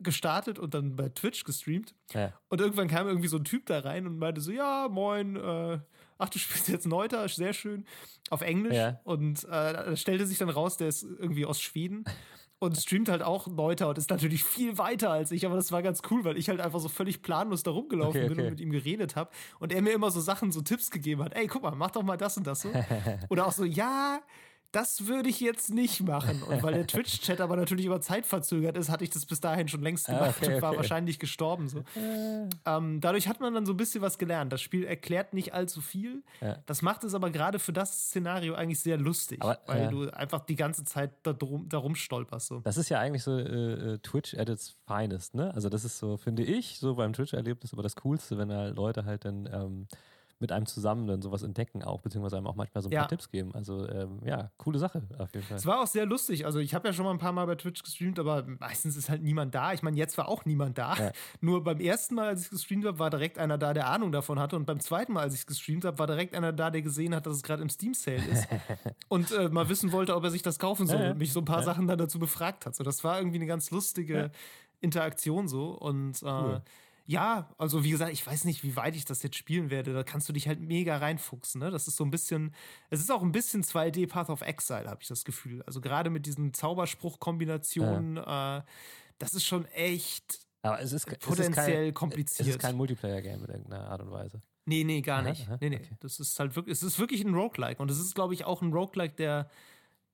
[0.00, 1.94] gestartet und dann bei Twitch gestreamt.
[2.12, 2.34] Ja.
[2.48, 5.78] Und irgendwann kam irgendwie so ein Typ da rein und meinte so, ja, moin, äh,
[6.18, 7.86] ach, du spielst jetzt Neuter, sehr schön,
[8.28, 8.74] auf Englisch.
[8.74, 9.00] Ja.
[9.04, 12.04] Und äh, da stellte sich dann raus, der ist irgendwie aus Schweden
[12.58, 15.82] und streamt halt auch Neuter und ist natürlich viel weiter als ich, aber das war
[15.82, 18.60] ganz cool, weil ich halt einfach so völlig planlos da rumgelaufen okay, bin und mit
[18.60, 21.34] ihm geredet habe und er mir immer so Sachen, so Tipps gegeben hat.
[21.34, 22.70] Ey, guck mal, mach doch mal das und das so.
[23.28, 24.20] Oder auch so, ja,
[24.72, 26.42] das würde ich jetzt nicht machen.
[26.42, 29.68] Und weil der Twitch-Chat aber natürlich über Zeit verzögert ist, hatte ich das bis dahin
[29.68, 30.78] schon längst gemacht ah, okay, und war okay.
[30.78, 31.68] wahrscheinlich gestorben.
[31.68, 31.78] So.
[31.96, 32.48] Äh.
[32.66, 34.52] Ähm, dadurch hat man dann so ein bisschen was gelernt.
[34.52, 36.22] Das Spiel erklärt nicht allzu viel.
[36.40, 36.58] Ja.
[36.66, 39.90] Das macht es aber gerade für das Szenario eigentlich sehr lustig, aber, weil ja.
[39.90, 42.46] du einfach die ganze Zeit da, drum, da rumstolperst.
[42.46, 42.60] So.
[42.60, 43.42] Das ist ja eigentlich so äh,
[43.94, 45.52] äh, Twitch at its finest, ne?
[45.54, 49.04] Also das ist so, finde ich, so beim Twitch-Erlebnis aber das Coolste, wenn halt Leute
[49.04, 49.86] halt dann ähm,
[50.38, 53.00] mit einem zusammen dann sowas entdecken auch, beziehungsweise einem auch manchmal so ein ja.
[53.00, 53.54] paar Tipps geben.
[53.54, 55.56] Also ähm, ja, coole Sache auf jeden Fall.
[55.56, 56.44] Es war auch sehr lustig.
[56.44, 59.08] Also ich habe ja schon mal ein paar Mal bei Twitch gestreamt, aber meistens ist
[59.08, 59.72] halt niemand da.
[59.72, 60.94] Ich meine, jetzt war auch niemand da.
[60.94, 61.12] Ja.
[61.40, 64.38] Nur beim ersten Mal, als ich gestreamt habe, war direkt einer da, der Ahnung davon
[64.38, 64.56] hatte.
[64.56, 67.26] Und beim zweiten Mal, als ich gestreamt habe, war direkt einer da, der gesehen hat,
[67.26, 68.46] dass es gerade im Steam-Sale ist.
[69.08, 71.00] und äh, mal wissen wollte, ob er sich das kaufen soll.
[71.00, 72.74] Ja, und mich so ein paar Sachen dann dazu befragt hat.
[72.74, 74.30] So, das war irgendwie eine ganz lustige
[74.80, 75.70] Interaktion so.
[75.70, 76.62] Und äh, cool
[77.06, 79.92] ja, also wie gesagt, ich weiß nicht, wie weit ich das jetzt spielen werde.
[79.92, 81.60] Da kannst du dich halt mega reinfuchsen.
[81.60, 81.70] Ne?
[81.70, 82.54] Das ist so ein bisschen,
[82.90, 85.62] es ist auch ein bisschen 2D Path of Exile, habe ich das Gefühl.
[85.62, 88.58] Also gerade mit diesen Zauberspruch-Kombinationen, ja.
[88.58, 88.62] äh,
[89.18, 92.48] das ist schon echt Aber es ist, potenziell es ist kein, kompliziert.
[92.48, 94.42] Es ist kein Multiplayer-Game in irgendeiner Art und Weise.
[94.64, 95.46] Nee, nee, gar nicht.
[95.46, 95.76] Aha, nee, nee.
[95.76, 95.96] Okay.
[96.00, 97.80] Das ist halt wirklich, es ist wirklich ein Roguelike.
[97.80, 99.48] Und es ist, glaube ich, auch ein Roguelike, der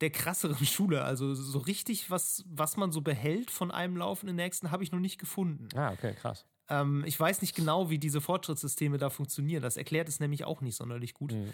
[0.02, 1.04] der krasseren Schule.
[1.04, 4.82] Also so richtig, was, was man so behält von einem Lauf in den nächsten, habe
[4.82, 5.68] ich noch nicht gefunden.
[5.74, 6.44] Ah, okay, krass.
[6.72, 9.62] Ähm, ich weiß nicht genau, wie diese Fortschrittssysteme da funktionieren.
[9.62, 11.32] Das erklärt es nämlich auch nicht sonderlich gut.
[11.32, 11.48] Mhm.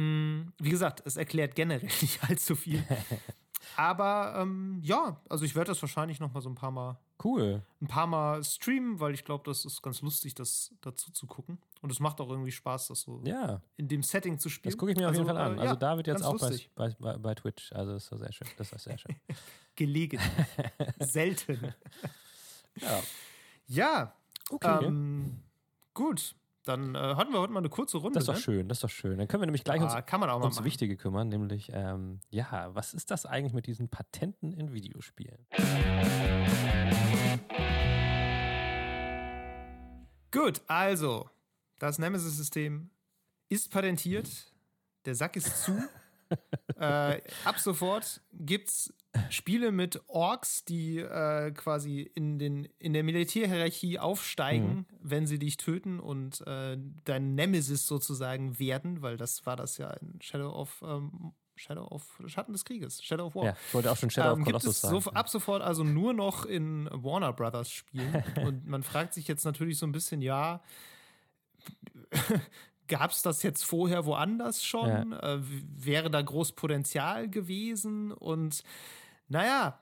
[0.00, 2.82] Mm, wie gesagt, es erklärt generell nicht allzu viel.
[3.76, 7.62] Aber ähm, ja, also ich werde das wahrscheinlich noch mal so ein paar Mal Cool.
[7.80, 11.58] ein paar Mal streamen, weil ich glaube, das ist ganz lustig, das dazu zu gucken.
[11.80, 14.70] Und es macht auch irgendwie Spaß, das so Ja, in dem Setting zu spielen.
[14.72, 15.56] das gucke ich mir auf jeden Also, Fall an.
[15.58, 16.38] äh, Also ja, David jetzt auch
[16.74, 17.72] bei, bei, bei, Twitch.
[17.72, 18.48] Also das ist doch sehr schön.
[18.58, 19.16] Das ist sehr schön.
[19.76, 20.18] Gelegen.
[21.00, 21.74] Selten.
[22.80, 23.02] Ja.
[23.66, 24.14] Ja,
[24.54, 24.84] Okay.
[24.84, 25.40] ähm,
[25.94, 26.34] gut.
[26.64, 28.14] Dann äh, hatten wir heute mal eine kurze Runde.
[28.14, 28.40] das ist doch ne?
[28.40, 29.18] schön, das ist doch schön.
[29.18, 30.64] Dann können wir nämlich gleich uns Ah, kann man auch machen.
[30.64, 35.46] Wichtige kümmern, nämlich, ähm, ja, was ist das eigentlich mit diesen Patenten in Videospielen?
[40.30, 41.28] Gut, also,
[41.78, 42.90] das Nemesis-System
[43.50, 44.28] ist patentiert.
[45.04, 45.78] Der Sack ist zu.
[46.78, 48.94] Äh, ab sofort gibt es
[49.30, 55.56] Spiele mit Orks, die äh, quasi in, den, in der Militärhierarchie aufsteigen, wenn sie dich
[55.56, 60.82] töten und äh, dein Nemesis sozusagen werden, weil das war das ja in Shadow of
[60.84, 63.44] ähm, Shadow of Schatten des Krieges, Shadow of War.
[63.44, 65.00] Ja, ich wollte auch schon Shadow of Ähm, gibt Colossus es sagen.
[65.00, 68.24] so, ab sofort also nur noch in Warner Brothers Spielen.
[68.44, 70.60] Und man fragt sich jetzt natürlich so ein bisschen, ja,
[72.88, 75.12] gab es das jetzt vorher woanders schon?
[75.12, 78.12] Äh, w- wäre da groß Potenzial gewesen?
[78.12, 78.62] Und
[79.28, 79.80] naja,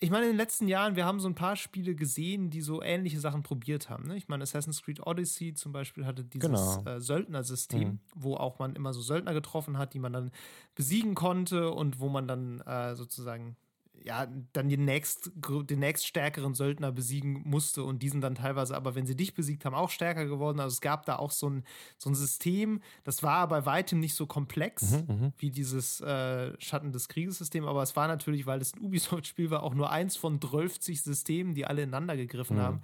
[0.00, 2.82] ich meine, in den letzten Jahren, wir haben so ein paar Spiele gesehen, die so
[2.82, 4.06] ähnliche Sachen probiert haben.
[4.06, 4.16] Ne?
[4.16, 6.84] Ich meine, Assassin's Creed Odyssey zum Beispiel hatte dieses Genau.
[6.84, 8.00] äh, Söldnersystem, Mhm.
[8.14, 10.30] wo auch man immer so Söldner getroffen hat, die man dann
[10.74, 13.56] besiegen konnte und wo man dann äh, sozusagen
[14.04, 19.06] ja, dann den nächst, den nächststärkeren Söldner besiegen musste und diesen dann teilweise, aber wenn
[19.06, 20.60] sie dich besiegt haben, auch stärker geworden.
[20.60, 21.64] Also es gab da auch so ein,
[21.96, 25.32] so ein System, das war bei weitem nicht so komplex Mhm, mhm.
[25.38, 29.62] wie dieses äh, Schatten des Krieges-System, aber es war natürlich, weil es ein Ubisoft-Spiel war,
[29.62, 32.60] auch nur eins von 12 Systemen, die alle ineinander gegriffen Mhm.
[32.60, 32.80] haben.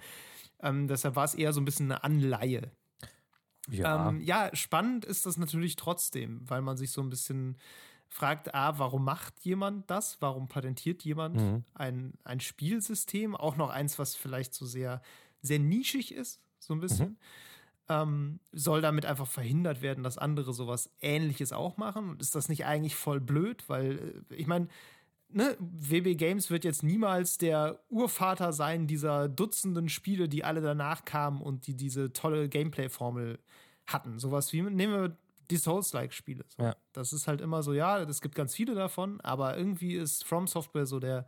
[0.61, 2.71] Ähm, deshalb war es eher so ein bisschen eine Anleihe.
[3.69, 7.57] Ja, Ähm, ja, spannend ist das natürlich trotzdem, weil man sich so ein bisschen
[8.13, 10.17] fragt, ah, warum macht jemand das?
[10.21, 11.63] Warum patentiert jemand Mhm.
[11.73, 13.35] ein, ein Spielsystem?
[13.35, 15.01] Auch noch eins, was vielleicht so sehr,
[15.41, 17.17] sehr nischig ist, so ein bisschen.
[17.89, 22.09] Ähm, soll damit einfach verhindert werden, dass andere sowas ähnliches auch machen?
[22.09, 23.63] Und ist das nicht eigentlich voll blöd?
[23.69, 24.67] Weil, äh, ich meine,
[25.29, 31.05] ne, WB Games wird jetzt niemals der Urvater sein dieser Dutzenden Spiele, die alle danach
[31.05, 33.39] kamen und die diese tolle Gameplay-Formel
[33.87, 34.19] hatten.
[34.19, 35.17] Sowas wie, nehmen wir
[35.51, 36.45] die Souls-like-Spiele.
[36.47, 36.63] So.
[36.63, 36.75] Ja.
[36.93, 40.47] Das ist halt immer so, ja, es gibt ganz viele davon, aber irgendwie ist From
[40.47, 41.27] Software so der,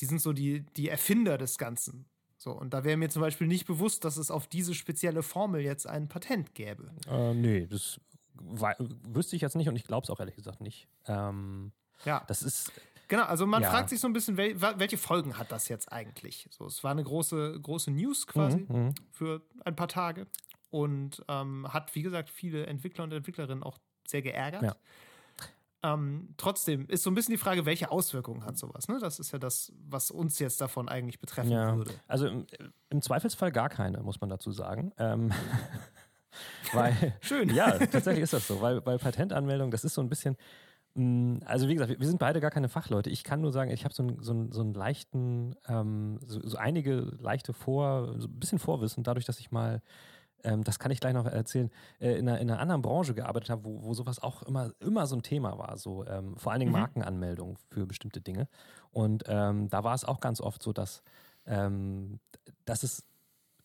[0.00, 2.06] die sind so die, die Erfinder des Ganzen.
[2.38, 5.60] So, und da wäre mir zum Beispiel nicht bewusst, dass es auf diese spezielle Formel
[5.60, 6.92] jetzt ein Patent gäbe.
[7.08, 8.00] äh, nee, das
[9.08, 10.86] wüsste ich jetzt nicht und ich glaube es auch ehrlich gesagt nicht.
[11.06, 11.72] Ähm,
[12.04, 12.22] Ja.
[12.28, 12.70] das ist,
[13.08, 13.70] Genau, also man Ja.
[13.70, 16.46] fragt sich so ein bisschen, wel welche Folgen hat das jetzt eigentlich?
[16.50, 18.94] So, es war eine große, große News quasi Mhm, mhm.
[19.10, 20.26] für ein paar Tage
[20.70, 24.62] und ähm, hat, wie gesagt, viele Entwickler und Entwicklerinnen auch sehr geärgert.
[24.62, 24.76] Ja.
[25.84, 28.88] Ähm, trotzdem ist so ein bisschen die Frage, welche Auswirkungen hat sowas?
[28.88, 28.98] Ne?
[29.00, 31.76] Das ist ja das, was uns jetzt davon eigentlich betreffen Ja.
[31.76, 31.92] würde.
[32.08, 32.46] Also im,
[32.90, 34.92] im Zweifelsfall gar keine, muss man dazu sagen.
[34.98, 35.30] Ähm,
[36.72, 37.54] weil, Schön.
[37.54, 40.36] ja, tatsächlich ist das so, weil bei Patentanmeldung, das ist so ein bisschen,
[40.94, 43.08] mh, also wie gesagt, wir wir sind beide gar keine Fachleute.
[43.10, 46.56] Ich kann nur sagen, ich habe so, einen- so, so einen leichten, ähm, so, so
[46.56, 49.80] einige leichte Vor, so ein bisschen Vorwissen, dadurch, dass ich mal
[50.44, 51.70] ähm, das kann ich gleich noch erzählen,
[52.00, 55.06] äh, in, einer, in einer anderen Branche gearbeitet habe, wo, wo sowas auch immer, immer
[55.06, 56.78] so ein Thema war, so ähm, vor allen Dingen Mhm.
[56.80, 58.48] Markenanmeldung für bestimmte Dinge.
[58.90, 61.02] Und ähm, da war es auch ganz oft so, dass,
[61.46, 62.20] ähm,
[62.64, 63.04] dass es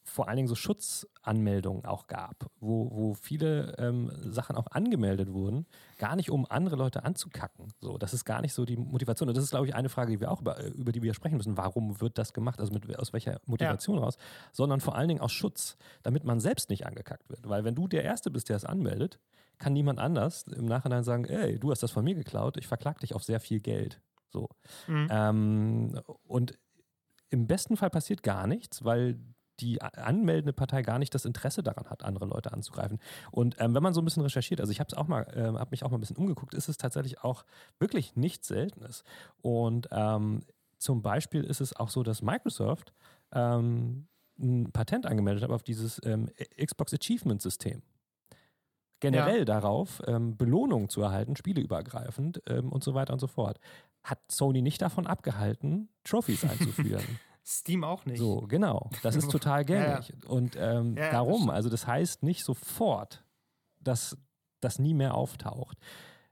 [0.03, 5.65] vor allen Dingen so Schutzanmeldungen auch gab, wo, wo viele ähm, Sachen auch angemeldet wurden,
[5.97, 7.73] gar nicht um andere Leute anzukacken.
[7.79, 9.29] So, das ist gar nicht so die Motivation.
[9.29, 11.37] Und das ist, glaube ich, eine Frage, die wir auch über, über die wir sprechen
[11.37, 11.57] müssen.
[11.57, 12.59] Warum wird das gemacht?
[12.59, 14.17] Also mit, aus welcher Motivation raus?
[14.51, 17.47] Sondern vor allen Dingen aus Schutz, damit man selbst nicht angekackt wird.
[17.47, 19.19] Weil wenn du der Erste bist, der es anmeldet,
[19.57, 22.99] kann niemand anders im Nachhinein sagen, ey, du hast das von mir geklaut, ich verklag
[22.99, 24.01] dich auf sehr viel Geld.
[24.29, 24.49] So.
[24.87, 25.07] Mhm.
[25.09, 26.57] Ähm, und
[27.29, 29.19] im besten Fall passiert gar nichts, weil
[29.59, 32.99] die anmeldende Partei gar nicht das Interesse daran hat, andere Leute anzugreifen.
[33.31, 35.59] Und ähm, wenn man so ein bisschen recherchiert, also ich habe es auch mal, ähm,
[35.59, 37.45] habe mich auch mal ein bisschen umgeguckt, ist es tatsächlich auch
[37.79, 39.03] wirklich nichts Seltenes.
[39.41, 40.41] Und ähm,
[40.77, 42.93] zum Beispiel ist es auch so, dass Microsoft
[43.31, 44.07] ähm,
[44.39, 46.29] ein Patent angemeldet hat auf dieses ähm,
[46.61, 47.83] Xbox Achievement System.
[48.99, 53.59] Generell darauf, ähm, Belohnungen zu erhalten, spieleübergreifend ähm, und so weiter und so fort.
[54.01, 57.03] Hat Sony nicht davon abgehalten, Trophies einzuführen.
[57.45, 58.19] Steam auch nicht.
[58.19, 58.89] So, genau.
[59.01, 59.99] Das ist total Ja, ja.
[59.99, 60.25] gängig.
[60.27, 63.23] Und ähm, Ja, darum, also das heißt nicht sofort,
[63.81, 64.17] dass
[64.61, 65.77] das nie mehr auftaucht.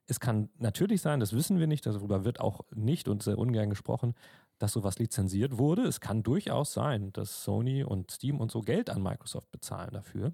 [0.08, 3.70] Es kann natürlich sein, das wissen wir nicht, darüber wird auch nicht und sehr ungern
[3.70, 4.16] gesprochen,
[4.58, 5.84] dass sowas lizenziert wurde.
[5.84, 10.34] Es kann durchaus sein, dass Sony und Steam und so Geld an Microsoft bezahlen dafür.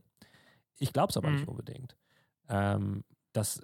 [0.80, 1.50] Ich glaube es aber nicht Mhm.
[1.50, 1.96] unbedingt.
[2.50, 3.62] Ähm, das,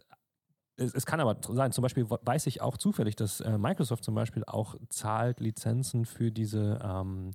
[0.77, 4.15] es, es kann aber sein, zum Beispiel weiß ich auch zufällig, dass äh, Microsoft zum
[4.15, 7.31] Beispiel auch zahlt Lizenzen für diese, ähm,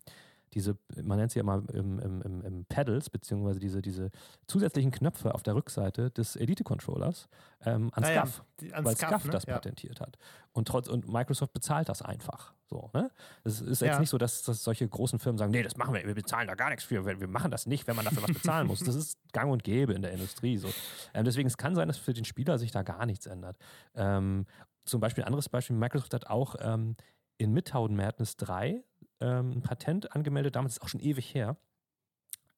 [0.55, 4.11] diese, man nennt sie ja mal im, im, im Pedals, beziehungsweise diese, diese
[4.47, 7.29] zusätzlichen Knöpfe auf der Rückseite des Elite-Controllers
[7.65, 9.31] ähm, an Ah SCUF, ja, an weil SCUF ne?
[9.31, 9.55] das Ja.
[9.55, 10.19] patentiert hat.
[10.53, 12.55] Und, trotz, und Microsoft bezahlt das einfach.
[12.69, 13.11] So, ne?
[13.45, 13.89] Es ist Ja.
[13.89, 16.47] jetzt nicht so, dass, dass solche großen Firmen sagen, nee, das machen wir, wir bezahlen
[16.47, 18.81] da gar nichts für, wir, wir machen das nicht, wenn man dafür was bezahlen muss.
[18.81, 20.59] Das ist gang und gäbe in der Industrie.
[20.59, 20.69] So.
[21.15, 23.57] Ähm, deswegen, es kann sein, dass für den Spieler sich da gar nichts ändert.
[23.95, 24.45] Ähm,
[24.85, 26.97] zum Beispiel, ein anderes Beispiel, Microsoft hat auch ähm,
[27.39, 28.83] in Midtown Madness 3
[29.21, 31.57] ähm, ein Patent angemeldet, damals ist auch schon ewig her,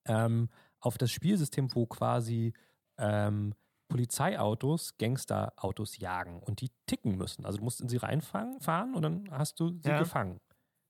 [0.05, 2.53] ähm, auf das Spielsystem, wo quasi
[2.97, 3.53] ähm,
[3.91, 7.45] Polizeiautos Gangsterautos jagen und die ticken müssen.
[7.45, 9.99] Also du musst in sie reinfahren fahren und dann hast du sie Ja.
[9.99, 10.39] gefangen.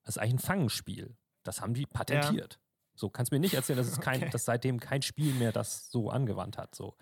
[0.03, 1.15] Das ist eigentlich ein Fangenspiel.
[1.43, 2.59] Das haben die patentiert.
[2.95, 4.29] So, kannst mir nicht erzählen, dass es kein, Okay.
[4.31, 6.75] dass seitdem kein Spiel mehr das so angewandt hat.
[6.75, 6.95] So.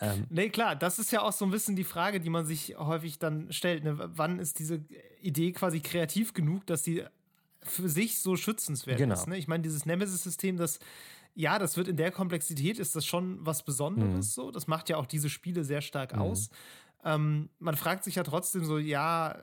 [0.00, 2.76] Ähm, Nee, klar, das ist ja auch so ein bisschen die Frage, die man sich
[2.78, 3.84] häufig dann stellt.
[3.84, 3.96] Ne?
[4.16, 4.84] Wann ist diese
[5.20, 7.04] Idee quasi kreativ genug, dass sie
[7.62, 9.14] für sich so schützenswert Genau.
[9.14, 9.26] ist?
[9.26, 9.36] Ne?
[9.38, 10.78] Ich meine, dieses Nemesis-System, das,
[11.34, 14.50] ja, das wird in der Komplexität, ist das schon was Besonderes so.
[14.50, 16.20] Das macht ja auch diese Spiele sehr stark Mhm.
[16.22, 16.50] aus.
[17.04, 19.36] Ähm, man fragt sich ja trotzdem so, ja,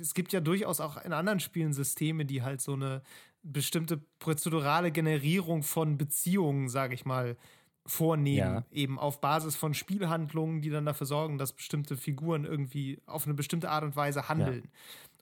[0.00, 3.02] es gibt ja durchaus auch in anderen Spielen Systeme, die halt so eine
[3.42, 7.36] bestimmte prozedurale Generierung von Beziehungen, sage ich mal,
[7.84, 8.64] vornehmen, Ja.
[8.70, 13.34] eben auf Basis von Spielhandlungen, die dann dafür sorgen, dass bestimmte Figuren irgendwie auf eine
[13.34, 14.70] bestimmte Art und Weise handeln.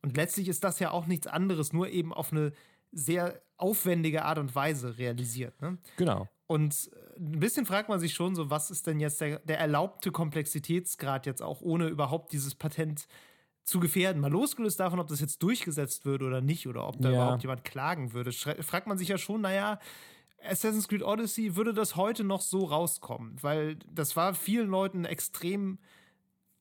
[0.02, 2.52] Und letztlich ist das ja auch nichts anderes, nur eben auf eine
[2.92, 5.60] sehr aufwendige Art und Weise realisiert.
[5.62, 5.78] Ne?
[5.96, 6.28] genau.
[6.46, 9.60] Und äh, ein bisschen fragt man sich schon so, was ist denn jetzt der, der
[9.60, 13.06] erlaubte Komplexitätsgrad jetzt auch, ohne überhaupt dieses Patent
[13.62, 14.20] zu gefährden?
[14.20, 17.22] Mal losgelöst davon, ob das jetzt durchgesetzt wird oder nicht, oder ob da Ja.
[17.22, 19.78] überhaupt jemand klagen würde, schre- fragt man sich ja schon, naja,
[20.42, 25.78] Assassin's Creed Odyssey würde das heute noch so rauskommen, weil das war vielen Leuten extrem,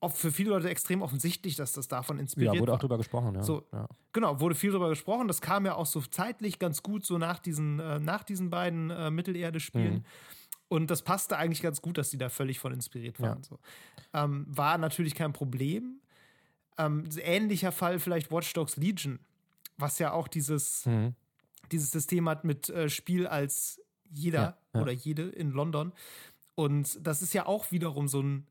[0.02, 2.78] auch für viele Leute extrem offensichtlich, dass das davon inspiriert Ja, wurde war.
[2.78, 3.36] auch drüber gesprochen.
[3.36, 3.44] Ja.
[3.44, 3.66] So.
[3.74, 3.88] ja.
[4.14, 5.28] Genau, wurde viel darüber gesprochen.
[5.28, 8.90] Das kam ja auch so zeitlich ganz gut so nach diesen, äh, nach diesen beiden
[8.92, 9.94] äh, Mittelerde-Spielen.
[9.96, 10.04] Mhm.
[10.70, 13.42] Und das passte eigentlich ganz gut, dass die da völlig von inspiriert waren.
[13.44, 13.60] So.
[14.14, 16.00] Ähm, war natürlich kein Problem.
[16.78, 19.20] Ähm, ähnlicher Fall vielleicht Watch Dogs Legion,
[19.78, 21.16] was ja auch dieses, Mhm.
[21.72, 23.82] dieses System hat mit äh, Spiel als
[24.12, 24.82] jeder Ja, ja.
[24.82, 25.92] oder jede in London.
[26.56, 28.48] Und das ist ja auch wiederum so ein,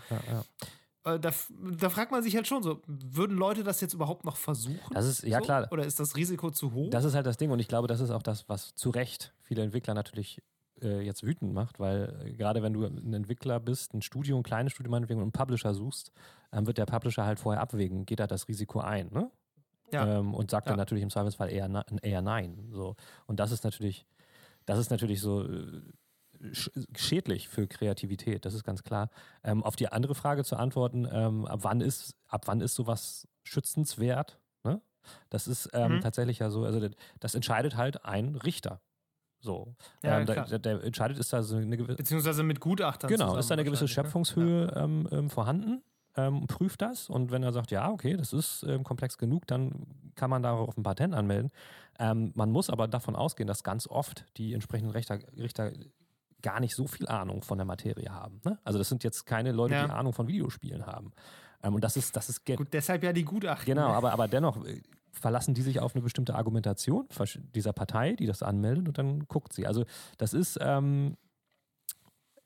[1.19, 4.35] da, f- da fragt man sich halt schon so, würden Leute das jetzt überhaupt noch
[4.35, 4.93] versuchen?
[4.93, 5.45] Das ist- ja, so?
[5.45, 5.67] klar.
[5.71, 6.89] Oder ist das Risiko zu hoch?
[6.89, 9.33] Das ist halt das Ding und ich glaube, das ist auch das, was zu Recht
[9.41, 10.41] viele Entwickler natürlich
[10.81, 14.43] äh, jetzt wütend macht, weil äh, gerade wenn du ein Entwickler bist, ein Studio, ein
[14.43, 16.11] kleines Studio meinetwegen und einen Publisher suchst,
[16.51, 19.31] ähm, wird der Publisher halt vorher abwägen, geht er das Risiko ein, ne?
[19.91, 20.19] Ja.
[20.19, 20.77] Ähm, und sagt dann Ja.
[20.77, 22.67] natürlich im Zweifelsfall eher, na- eher nein.
[22.71, 22.95] So.
[23.25, 24.05] Und das ist natürlich,
[24.65, 25.81] das ist natürlich so äh,
[26.95, 29.09] schädlich für Kreativität, das ist ganz klar.
[29.43, 33.27] Ähm, auf die andere Frage zu antworten, ähm, ab wann ist, ab wann ist sowas
[33.43, 34.39] schützenswert?
[34.63, 34.81] Ne?
[35.29, 36.01] Das ist ähm, Mhm.
[36.01, 38.81] tatsächlich ja so, also das, das entscheidet halt ein Richter.
[39.39, 39.75] So.
[40.03, 41.97] Ja, ähm, der, der, der entscheidet, ist da so eine gewisse.
[41.97, 43.87] Beziehungsweise mit Gutachtern Genau, ist da eine gewisse ne?
[43.87, 45.83] Schöpfungshöhe ähm, ähm, vorhanden?
[46.15, 49.85] Ähm, prüft das und wenn er sagt, ja, okay, das ist ähm, komplex genug, dann
[50.15, 51.51] kann man darauf ein Patent anmelden.
[51.99, 55.71] Man muss aber davon ausgehen, dass ganz oft die entsprechenden Richter, Richter
[56.41, 58.41] gar nicht so viel Ahnung von der Materie haben.
[58.45, 58.59] Ne?
[58.63, 59.85] Also das sind jetzt keine Leute, Ja.
[59.85, 61.11] die Ahnung von Videospielen haben.
[61.63, 62.45] Ähm, und das ist, das ist.
[62.45, 63.65] Gut, deshalb ja die Gutachten.
[63.65, 67.07] Genau, aber, aber dennoch äh, verlassen die sich auf eine bestimmte Argumentation
[67.55, 69.65] dieser Partei, die das anmeldet und dann guckt sie.
[69.65, 69.83] Also
[70.17, 71.17] das ist ähm,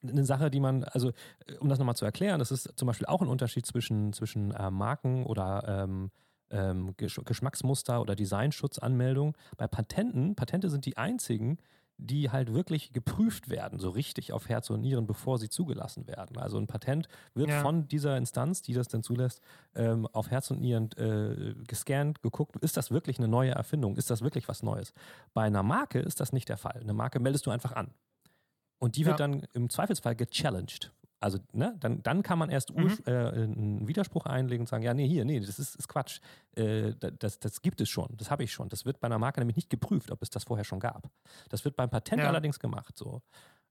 [0.04, 1.10] eine Sache, die man, also
[1.48, 4.52] äh, um das nochmal zu erklären, das ist zum Beispiel auch ein Unterschied zwischen, zwischen
[4.52, 6.12] äh, Marken oder ähm,
[6.50, 9.38] ähm, Gesch Geschmacksmuster oder Designschutzanmeldung.
[9.58, 11.58] Bei Patenten, Patente sind die einzigen,
[12.04, 16.38] die halt wirklich geprüft werden, so richtig auf Herz und Nieren, bevor sie zugelassen werden.
[16.38, 17.62] Also ein Patent wird Ja.
[17.62, 19.40] von dieser Instanz, die das dann zulässt,
[19.76, 23.96] ähm, auf Herz und Nieren äh, gescannt, geguckt, ist das wirklich eine neue Erfindung?
[23.98, 24.94] Ist das wirklich was Neues?
[25.36, 26.80] Bei einer Marke ist das nicht der Fall.
[26.82, 27.92] Eine Marke meldest du einfach an.
[28.80, 29.28] Und die wird Ja.
[29.28, 30.92] dann im Zweifelsfall gechallenged.
[31.22, 32.84] Also, ne, dann, dann kann man erst Mhm.
[32.84, 36.20] urs- äh, einen Widerspruch einlegen und sagen, ja, nee, hier, nee, das ist, ist Quatsch.
[36.56, 38.70] Äh, da- das, das gibt es schon, das habe ich schon.
[38.70, 41.10] Das wird bei einer Marke nämlich nicht geprüft, ob es das vorher schon gab.
[41.50, 42.28] Das wird beim Patent Ja.
[42.28, 42.98] allerdings gemacht.
[42.98, 43.22] So.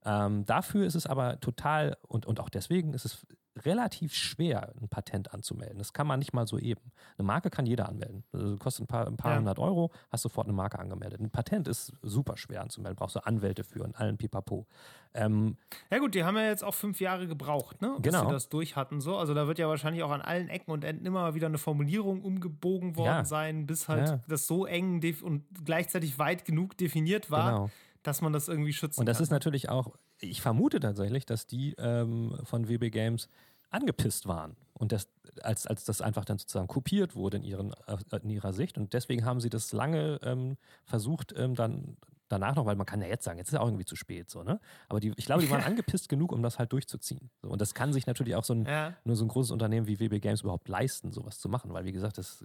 [0.05, 3.27] Ähm, dafür ist es aber total, und, und auch deswegen ist es
[3.65, 5.79] relativ schwer, ein Patent anzumelden.
[5.79, 6.93] Das kann man nicht mal so eben.
[7.19, 8.25] Eine Marke kann jeder anmelden.
[8.33, 9.39] Also kostet ein paar, ein paar ja.
[9.39, 11.21] hundert Euro, hast sofort eine Marke angemeldet.
[11.21, 14.67] Ein Patent ist super schwer anzumelden, brauchst du Anwälte für und allen Pipapo.
[15.15, 15.57] Ähm,
[15.91, 17.97] ja gut, die haben ja jetzt auch fünf Jahre gebraucht, ne?
[17.99, 18.27] bis genau.
[18.27, 19.01] sie das durch hatten.
[19.01, 19.17] So.
[19.17, 22.23] Also da wird ja wahrscheinlich auch an allen Ecken und Enden immer wieder eine Formulierung
[22.23, 23.25] umgebogen worden ja.
[23.25, 24.21] sein, bis halt ja.
[24.29, 27.53] das so eng und gleichzeitig weit genug definiert war.
[27.53, 27.71] Genau
[28.03, 29.25] dass man das irgendwie schützen Und das kann.
[29.25, 33.29] ist natürlich auch, ich vermute tatsächlich, dass die ähm, von WB Games
[33.71, 35.09] angepisst waren und das,
[35.43, 38.79] als, als das einfach dann sozusagen kopiert wurde in, ihren, äh, in ihrer Sicht.
[38.79, 41.97] Und deswegen haben sie das lange ähm, versucht, ähm, dann
[42.31, 44.31] danach noch, weil man kann ja jetzt sagen, jetzt ist ja auch irgendwie zu spät,
[44.31, 44.61] so, ne?
[44.89, 47.31] Aber die, ich glaube, die waren angepisst genug, um das halt durchzuziehen.
[47.43, 48.95] So, und das kann sich natürlich auch so ein, ja.
[49.05, 51.93] nur so ein großes Unternehmen wie WB Games überhaupt leisten, sowas zu machen, weil wie
[51.93, 52.45] gesagt, das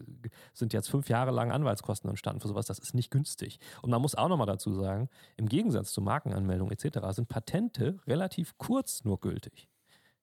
[0.54, 3.60] sind jetzt fünf Jahre lang Anwaltskosten entstanden für sowas, das ist nicht günstig.
[3.82, 7.00] Und man muss auch nochmal dazu sagen, im Gegensatz zu Markenanmeldungen etc.
[7.12, 9.70] sind Patente relativ kurz nur gültig.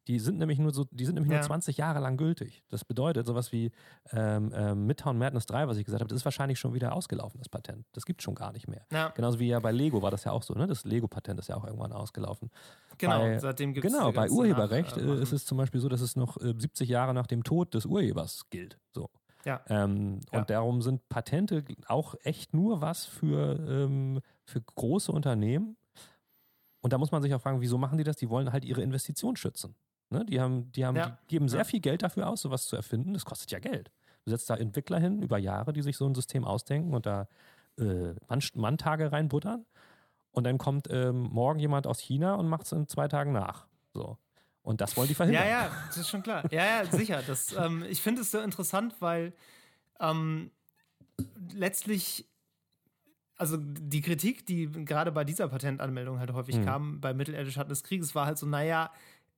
[0.08, 1.38] Die sind nämlich nur so, die sind nämlich ja.
[1.38, 2.64] nur 20 Jahre lang gültig.
[2.70, 3.70] Das bedeutet, sowas wie
[4.10, 7.38] ähm, ähm, Midtown Madness 3, was ich gesagt habe, das ist wahrscheinlich schon wieder ausgelaufen,
[7.38, 7.86] das Patent.
[7.92, 8.84] Das gibt es schon gar nicht mehr.
[8.90, 9.10] Ja.
[9.10, 10.66] Genauso wie ja bei Lego war das ja auch so, ne?
[10.66, 12.50] Das Lego-Patent ist ja auch irgendwann ausgelaufen.
[12.98, 15.88] Genau, bei, seitdem gibt es Genau, bei Urheberrecht nach, äh, ist es zum Beispiel so,
[15.88, 18.78] dass es noch äh, 70 Jahre nach dem Tod des Urhebers gilt.
[18.92, 19.08] So.
[19.44, 19.60] Ja.
[19.68, 20.40] Ähm, ja.
[20.40, 25.76] Und darum sind Patente auch echt nur was für, ähm, für große Unternehmen.
[26.80, 28.16] Und da muss man sich auch fragen, wieso machen die das?
[28.16, 29.76] Die wollen halt ihre Investition schützen.
[30.12, 30.24] Ne?
[30.24, 31.18] Die, haben, die, haben, ja.
[31.28, 31.64] die geben sehr ja.
[31.64, 33.14] viel Geld dafür aus, sowas zu erfinden.
[33.14, 33.90] Das kostet ja Geld.
[34.24, 37.26] Du setzt da Entwickler hin über Jahre, die sich so ein System ausdenken und da
[37.78, 38.14] äh,
[38.54, 39.64] Manntage reinbuttern.
[40.30, 43.66] Und dann kommt ähm, morgen jemand aus China und macht es in zwei Tagen nach.
[43.92, 44.16] So.
[44.62, 45.44] Und das wollen die verhindern.
[45.44, 46.44] Ja, ja, das ist schon klar.
[46.50, 47.22] Ja, ja, sicher.
[47.26, 49.34] Das, ähm, ich finde es so interessant, weil
[50.00, 50.50] ähm,
[51.52, 52.28] letztlich,
[53.36, 56.64] also die Kritik, die gerade bei dieser Patentanmeldung halt häufig mhm.
[56.64, 58.90] kam, bei Mittelalter Schatten des Krieges, war halt so, naja,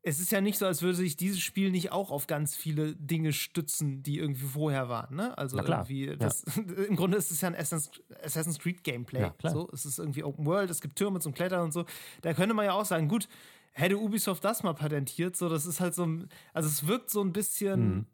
[0.06, 2.94] es ist ja nicht so, als würde sich dieses Spiel nicht auch auf ganz viele
[2.94, 5.16] Dinge stützen, die irgendwie vorher waren.
[5.16, 5.36] Ne?
[5.38, 6.84] Also irgendwie, das, ja.
[6.88, 9.20] im Grunde ist es ja ein Assassin's Creed Gameplay.
[9.20, 11.86] Ja, so, es ist irgendwie Open World, es gibt Türme zum Klettern und so.
[12.20, 13.28] Da könnte man ja auch sagen, gut,
[13.72, 16.06] hätte Ubisoft das mal patentiert, so, das ist halt so,
[16.52, 18.06] also es wirkt so ein bisschen mhm.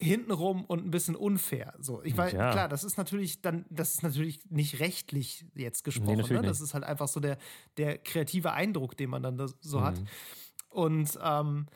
[0.00, 1.72] hintenrum und ein bisschen unfair.
[1.78, 2.50] So, ich weiß, ja.
[2.50, 6.24] klar, das ist natürlich dann, das ist natürlich nicht rechtlich jetzt gesprochen.
[6.28, 6.42] Nee, ne?
[6.42, 7.38] Das ist halt einfach so der,
[7.76, 9.84] der kreative Eindruck, den man dann so mhm.
[9.84, 10.02] hat.
[10.68, 11.66] Und ähm,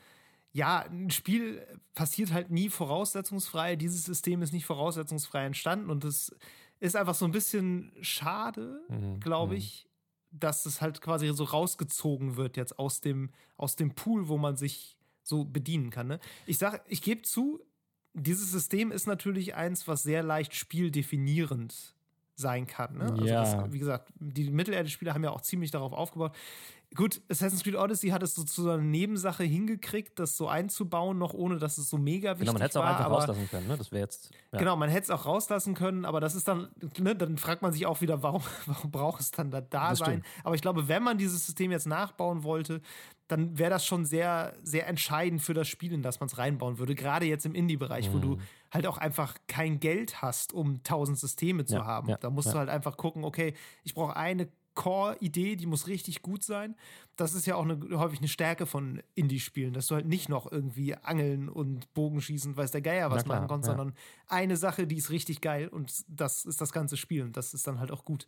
[0.51, 3.75] ja, ein Spiel passiert halt nie voraussetzungsfrei.
[3.75, 6.31] Dieses System ist nicht voraussetzungsfrei entstanden und das
[6.79, 9.19] ist einfach so ein bisschen schade, mhm.
[9.19, 9.59] glaube mhm.
[9.59, 9.89] ich,
[10.31, 14.55] dass es halt quasi so rausgezogen wird jetzt aus dem, aus dem Pool, wo man
[14.55, 16.07] sich so bedienen kann.
[16.07, 16.19] Ne?
[16.45, 17.61] Ich sag, ich gebe zu,
[18.13, 21.95] dieses System ist natürlich eins, was sehr leicht spieldefinierend
[22.35, 22.97] sein kann.
[22.97, 23.11] Ne?
[23.11, 23.43] Also ja.
[23.43, 26.35] Das, wie gesagt, die Mittelerde-Spiele haben ja auch ziemlich darauf aufgebaut.
[26.95, 31.33] Gut, Assassin's Creed Odyssey hat es so zu einer Nebensache hingekriegt, das so einzubauen, noch
[31.33, 32.53] ohne dass es so mega wichtig war.
[32.53, 33.77] Genau, man hätte es auch einfach rauslassen können, ne?
[33.77, 34.29] Das wäre jetzt.
[34.51, 34.59] Ja.
[34.59, 37.73] Genau, man hätte es auch rauslassen können, aber das ist dann, ne, dann fragt man
[37.73, 40.23] sich auch wieder, warum, warum braucht es dann da, da sein?
[40.43, 42.81] Aber ich glaube, wenn man dieses System jetzt nachbauen wollte,
[43.27, 46.77] dann wäre das schon sehr, sehr entscheidend für das Spiel, in das man es reinbauen
[46.77, 46.93] würde.
[46.93, 48.13] Gerade jetzt im Indie-Bereich, mhm.
[48.13, 48.41] wo du mhm.
[48.71, 52.09] halt auch einfach kein Geld hast, um tausend Systeme zu ja, haben.
[52.09, 56.21] Ja, da musst du halt einfach gucken, okay, ich brauche eine Core-Idee, die muss richtig
[56.21, 56.75] gut sein.
[57.15, 60.51] Das ist ja auch eine, häufig eine Stärke von Indie-Spielen, dass du halt nicht noch
[60.51, 63.75] irgendwie angeln und Bogenschießen, weiß der Geier was klar, machen kannst, ja.
[63.75, 63.95] sondern
[64.27, 67.67] eine Sache, die ist richtig geil und das ist das ganze Spiel und das ist
[67.67, 68.27] dann halt auch gut.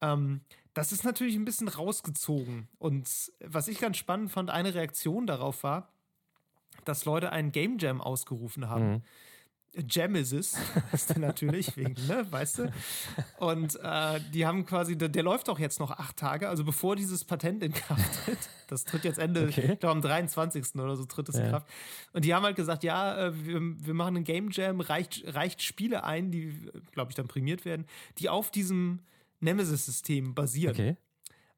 [0.00, 0.42] Ähm,
[0.74, 5.62] das ist natürlich ein bisschen rausgezogen und was ich ganz spannend fand, eine Reaktion darauf
[5.62, 5.88] war,
[6.84, 8.90] dass Leute einen Game Jam ausgerufen haben.
[8.90, 9.02] Mhm
[9.74, 10.56] Genesis
[10.92, 12.72] ist der natürlich, wegen, ne, weißt du?
[13.38, 16.96] Und äh, die haben quasi, der, der, läuft auch jetzt noch acht Tage, also bevor
[16.96, 18.38] dieses Patent in Kraft tritt.
[18.66, 19.72] Das tritt jetzt Ende, okay.
[19.72, 20.74] ich glaube am 23.
[20.76, 21.44] oder so tritt es ja.
[21.44, 21.68] in Kraft.
[22.12, 25.62] Und die haben halt gesagt, ja, äh, wir, wir machen einen Game Jam, reicht, reicht
[25.62, 26.52] Spiele ein, die,
[26.92, 27.86] glaube ich, dann prämiert werden,
[28.18, 29.00] die auf diesem
[29.40, 30.74] Nemesis-System basieren.
[30.74, 30.96] Okay.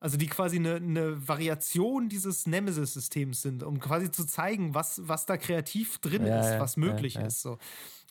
[0.00, 5.26] Also die quasi eine, eine Variation dieses Nemesis-Systems sind, um quasi zu zeigen, was, was
[5.26, 7.40] da kreativ drin ja, ist, was möglich ja, ist.
[7.40, 7.56] So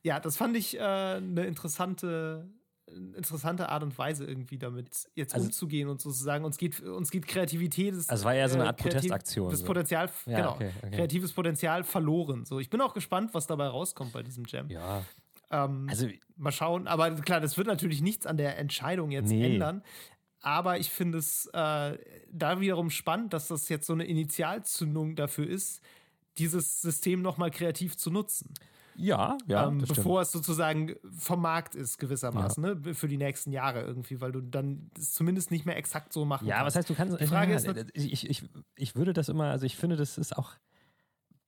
[0.03, 2.49] ja, das fand ich äh, eine interessante,
[3.15, 7.27] interessante Art und Weise irgendwie damit jetzt also, umzugehen und sozusagen uns geht uns geht
[7.27, 10.71] Kreativität das, also war ja so eine Art äh, Protestaktion das Potenzial ja, genau okay,
[10.79, 10.95] okay.
[10.97, 12.45] kreatives Potenzial verloren.
[12.45, 14.69] So ich bin auch gespannt was dabei rauskommt bei diesem Jam.
[14.69, 15.05] Ja.
[15.51, 19.53] Ähm, also mal schauen aber klar das wird natürlich nichts an der Entscheidung jetzt nee.
[19.53, 19.83] ändern.
[20.43, 21.97] Aber ich finde es äh,
[22.31, 25.81] da wiederum spannend dass das jetzt so eine Initialzündung dafür ist
[26.37, 28.53] dieses System noch mal kreativ zu nutzen
[28.95, 29.67] Ja, ja.
[29.67, 32.75] Ähm, bevor es sozusagen vom Markt ist, gewissermaßen, ja.
[32.75, 32.93] ne?
[32.93, 36.47] Für die nächsten Jahre irgendwie, weil du dann es zumindest nicht mehr exakt so machen
[36.47, 36.61] ja, kannst.
[36.61, 37.19] Ja, was heißt, du kannst.
[37.19, 37.91] Die Frage ja, ist.
[37.93, 38.43] Ich, ich,
[38.75, 40.53] ich würde das immer, also ich finde, das ist auch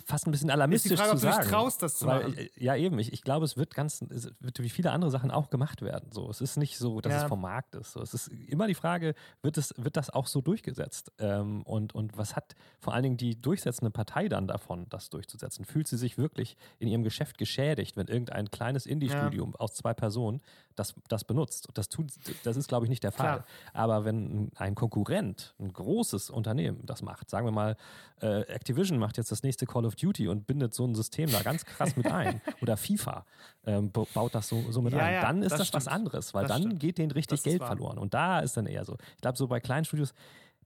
[0.05, 1.33] fast ein bisschen alarmistisch ist die Frage, zu sagen.
[1.35, 2.37] Ob du dich traust, das zu weil, machen.
[2.37, 2.99] Äh, ja, eben.
[2.99, 6.11] Ich, ich glaube, es wird ganz, es wird wie viele andere Sachen auch gemacht werden.
[6.11, 7.21] So, es ist nicht so, dass ja.
[7.23, 7.93] es vom Markt ist.
[7.93, 11.11] So, es ist immer die Frage, wird, es, wird das auch so durchgesetzt?
[11.19, 15.65] Ähm, und, und was hat vor allen Dingen die durchsetzende Partei dann davon, das durchzusetzen?
[15.65, 19.59] Fühlt sie sich wirklich in ihrem Geschäft geschädigt, wenn irgendein kleines Indie-Studium ja.
[19.59, 20.41] aus zwei Personen
[20.75, 21.67] das, das benutzt?
[21.73, 22.11] Das, tut,
[22.43, 23.43] das ist, glaube ich, nicht der Fall.
[23.43, 23.45] Klar.
[23.73, 27.77] Aber wenn ein Konkurrent, ein großes Unternehmen das macht, sagen wir mal,
[28.21, 31.41] äh, Activision macht jetzt das nächste Call of Duty und bindet so ein System da
[31.41, 32.41] ganz krass mit ein.
[32.61, 33.25] Oder FIFA
[33.65, 35.21] ähm, baut das so, so mit ja, ein.
[35.21, 36.79] Dann ja, ist das, das was anderes, weil das dann stimmt.
[36.79, 37.97] geht denen richtig das Geld verloren.
[37.97, 38.97] Und da ist dann eher so.
[39.15, 40.13] Ich glaube, so bei kleinen Studios,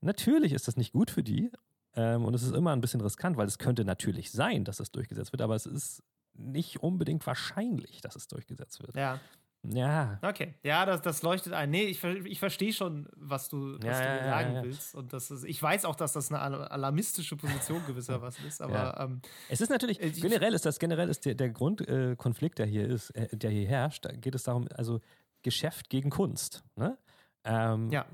[0.02, 1.52] natürlich ist das nicht gut für die.
[1.96, 4.92] Ähm, und es ist immer ein bisschen riskant, weil es könnte natürlich sein, dass das
[4.92, 6.04] durchgesetzt wird, aber es ist
[6.38, 8.96] nicht unbedingt wahrscheinlich, dass es durchgesetzt wird.
[8.96, 9.20] Ja.
[9.64, 10.20] Ja.
[10.22, 10.54] Okay.
[10.64, 11.70] Ja, das, das leuchtet ein.
[11.70, 14.96] Nee, ich, ich verstehe schon, was du, was ja, du sagen ja, willst.
[14.96, 18.62] Und das ist, ich weiß auch, dass das eine alarmistische Position gewissermaßen ist.
[18.62, 22.64] Aber ähm, es ist natürlich, äh, generell ist das, generell ist der, der Grundkonflikt, äh,
[22.64, 25.02] der hier ist, äh, der hier herrscht, da geht es darum, also
[25.44, 26.64] Geschäft gegen Kunst.
[26.76, 26.98] Ne?
[27.44, 28.06] Ähm, ja.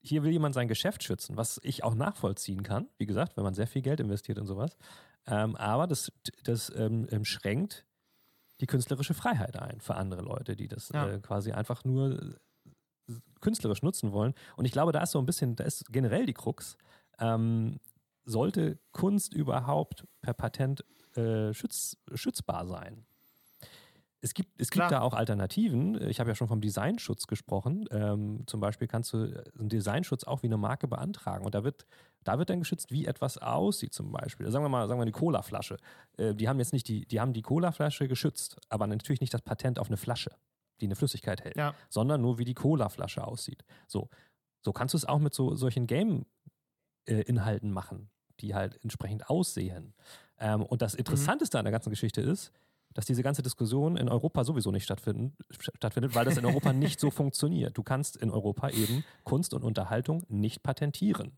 [0.00, 3.54] Hier will jemand sein Geschäft schützen, was ich auch nachvollziehen kann, wie gesagt, wenn man
[3.54, 4.76] sehr viel Geld investiert in sowas.
[5.26, 6.12] Ähm, aber das,
[6.42, 7.86] das ähm, ähm schränkt
[8.64, 11.06] die künstlerische Freiheit ein für andere Leute, die das ja.
[11.06, 12.34] äh, quasi einfach nur
[13.10, 13.12] äh,
[13.42, 14.32] künstlerisch nutzen wollen.
[14.56, 16.78] Und ich glaube, da ist so ein bisschen, da ist generell die Krux.
[17.18, 17.78] Ähm,
[18.24, 20.82] sollte Kunst überhaupt per Patent
[21.14, 23.04] äh, schütz, schützbar sein?
[24.24, 26.00] Es gibt, es gibt da auch Alternativen.
[26.08, 27.84] Ich habe ja schon vom Designschutz gesprochen.
[27.90, 29.18] Ähm, zum Beispiel kannst du
[29.58, 31.44] einen Designschutz auch wie eine Marke beantragen.
[31.44, 31.84] Und da wird,
[32.22, 34.50] da wird dann geschützt, wie etwas aussieht, zum Beispiel.
[34.50, 35.76] Sagen wir mal, sagen wir die Colaflasche.
[36.16, 39.42] Äh, die haben jetzt nicht die, die haben die Colaflasche geschützt, aber natürlich nicht das
[39.42, 40.30] Patent auf eine Flasche,
[40.80, 41.74] die eine Flüssigkeit hält, ja.
[41.90, 43.62] sondern nur wie die Colaflasche aussieht.
[43.86, 44.08] So,
[44.62, 48.08] so kannst du es auch mit so solchen Game-Inhalten äh, machen,
[48.40, 49.92] die halt entsprechend aussehen.
[50.38, 51.00] Ähm, und das mhm.
[51.00, 51.60] Interessanteste mhm.
[51.60, 52.52] an der ganzen Geschichte ist,
[52.94, 57.00] dass diese ganze Diskussion in Europa sowieso nicht stattfinden, stattfindet, weil das in Europa nicht
[57.00, 57.76] so funktioniert.
[57.76, 61.32] Du kannst in Europa eben Kunst und Unterhaltung nicht patentieren.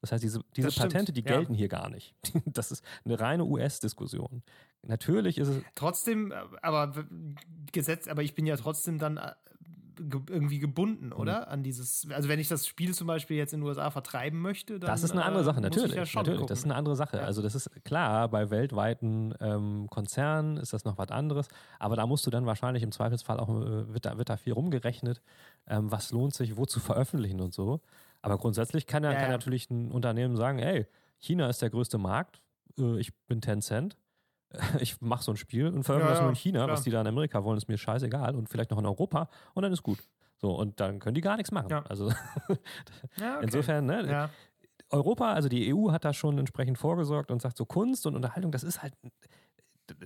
[0.00, 1.58] Das heißt, diese, diese Patente, die gelten ja.
[1.58, 2.14] hier gar nicht.
[2.46, 4.42] Das ist eine reine US-Diskussion.
[4.82, 5.62] Natürlich ist es.
[5.74, 6.32] Trotzdem,
[6.62, 7.06] aber
[7.72, 9.32] Gesetz, aber ich bin ja trotzdem dann äh,
[9.98, 11.12] ge irgendwie gebunden, mhm.
[11.12, 11.40] oder?
[11.40, 11.52] Mhm.
[11.52, 14.78] An dieses, also wenn ich das Spiel zum Beispiel jetzt in den USA vertreiben möchte,
[14.78, 14.88] dann.
[14.88, 15.94] Das ist eine andere äh, Sache, natürlich.
[15.94, 17.18] Ja natürlich, das ist eine andere Sache.
[17.18, 17.24] Ja.
[17.24, 22.06] Also, das ist klar, bei weltweiten ähm, Konzernen ist das noch was anderes, aber da
[22.06, 25.20] musst du dann wahrscheinlich im Zweifelsfall auch, äh, wird, da, wird da viel rumgerechnet,
[25.66, 27.80] ähm, was lohnt sich, wo zu veröffentlichen und so.
[28.22, 30.86] Aber grundsätzlich kann, ja, kann natürlich ein Unternehmen sagen, ey,
[31.18, 32.40] China ist der größte Markt,
[32.78, 33.96] äh, ich bin Tencent
[34.80, 36.76] ich mache so ein Spiel und veröffentliche ja, das nur in China, klar.
[36.76, 39.62] was die da in Amerika wollen, ist mir scheißegal und vielleicht noch in Europa und
[39.62, 39.98] dann ist gut.
[40.40, 41.70] So, und dann können die gar nichts machen.
[41.70, 41.82] Ja.
[41.82, 42.08] Also
[43.18, 43.44] ja, okay.
[43.44, 44.30] insofern, ne?
[44.90, 48.52] Europa, also die EU hat da schon entsprechend vorgesorgt und sagt, so Kunst und Unterhaltung,
[48.52, 48.94] das ist halt,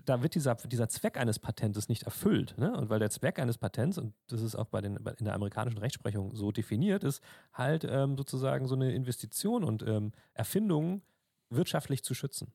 [0.05, 2.55] da wird dieser, dieser Zweck eines Patentes nicht erfüllt.
[2.59, 2.76] Ne?
[2.76, 5.78] Und weil der Zweck eines Patents, und das ist auch bei den, in der amerikanischen
[5.78, 7.22] Rechtsprechung so definiert, ist
[7.53, 11.03] halt ähm, sozusagen so eine Investition und ähm, Erfindung
[11.51, 12.53] wirtschaftlich zu schützen.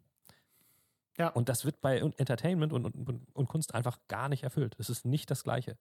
[1.18, 1.30] Ja.
[1.30, 4.76] Und das wird bei Entertainment und, und, und Kunst einfach gar nicht erfüllt.
[4.78, 5.78] Es ist nicht das Gleiche.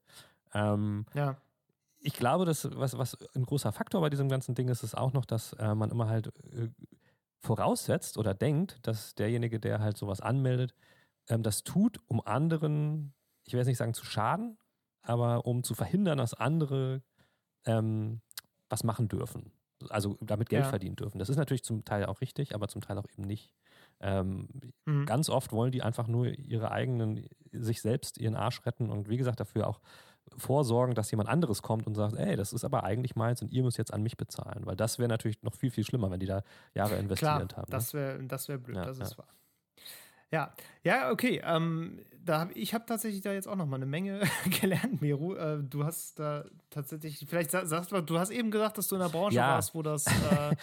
[0.55, 1.37] Ähm, ja.
[1.99, 5.13] Ich glaube, dass was, was ein großer Faktor bei diesem ganzen Ding ist, ist auch
[5.13, 6.69] noch, dass äh, man immer halt äh,
[7.41, 10.75] voraussetzt oder denkt, dass derjenige, der halt sowas anmeldet,
[11.29, 13.15] ähm, das tut, um anderen,
[13.45, 14.59] ich will jetzt nicht sagen zu schaden,
[15.03, 17.03] aber um zu verhindern, dass andere
[17.65, 18.21] ähm,
[18.69, 19.53] was machen dürfen.
[19.91, 20.71] Also damit Geld ja.
[20.71, 21.19] verdienen dürfen.
[21.19, 23.51] Das ist natürlich zum Teil auch richtig, aber zum Teil auch eben nicht.
[24.07, 24.49] Ähm,
[24.85, 25.05] mhm.
[25.05, 29.17] Ganz oft wollen die einfach nur ihre eigenen, sich selbst ihren Arsch retten und wie
[29.17, 29.81] gesagt dafür auch
[30.37, 33.65] vorsorgen, dass jemand anderes kommt und sagt, ey, das ist aber eigentlich meins und ihr
[33.65, 34.65] müsst jetzt an mich bezahlen.
[34.65, 36.43] Weil das wäre natürlich noch viel, viel schlimmer, wenn die da
[36.75, 37.71] Jahre investiert Klar, haben.
[37.71, 38.29] Das wäre ne?
[38.29, 39.19] das wär blöd, ja, das ist ja.
[39.19, 39.29] wahr.
[40.33, 40.53] Ja,
[40.83, 41.41] ja, okay.
[41.45, 44.21] Ähm, da hab, ich habe tatsächlich da jetzt auch noch mal eine Menge
[44.61, 45.35] gelernt, Meru.
[45.35, 49.03] Äh, du hast da tatsächlich, vielleicht sagst du, du hast eben gesagt, dass du in
[49.03, 49.49] der Branche ja.
[49.49, 50.57] warst, wo das, äh,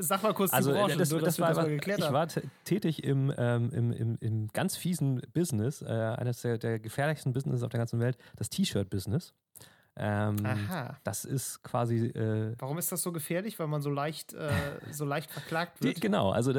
[0.00, 2.28] sag mal kurz also, die Branche, das, nur, das, war, das mal geklärt Ich war
[2.64, 7.62] tätig im, ähm, im, im, im ganz fiesen Business, äh, eines der, der gefährlichsten Businesses
[7.62, 9.32] auf der ganzen Welt, das T-Shirt-Business.
[9.98, 10.98] Ähm, Aha.
[11.04, 12.06] Das ist quasi.
[12.08, 13.58] Äh, Warum ist das so gefährlich?
[13.58, 14.50] Weil man so leicht, äh,
[14.90, 15.96] so leicht verklagt wird.
[15.96, 16.52] Die, genau, also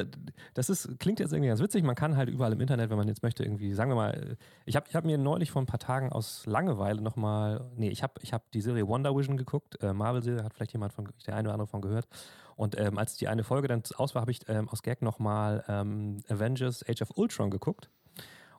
[0.55, 1.83] das ist, klingt jetzt irgendwie ganz witzig.
[1.83, 4.75] Man kann halt überall im Internet, wenn man jetzt möchte, irgendwie, sagen wir mal, ich
[4.75, 8.13] habe ich hab mir neulich vor ein paar Tagen aus Langeweile nochmal, nee, ich habe
[8.21, 11.49] ich hab die Serie Wonder Vision geguckt, äh, Marvel-Serie, hat vielleicht jemand von, der eine
[11.49, 12.07] oder andere von gehört.
[12.55, 15.63] Und ähm, als die eine Folge dann aus war, habe ich ähm, aus Gag nochmal
[15.67, 17.91] ähm, Avengers Age of Ultron geguckt.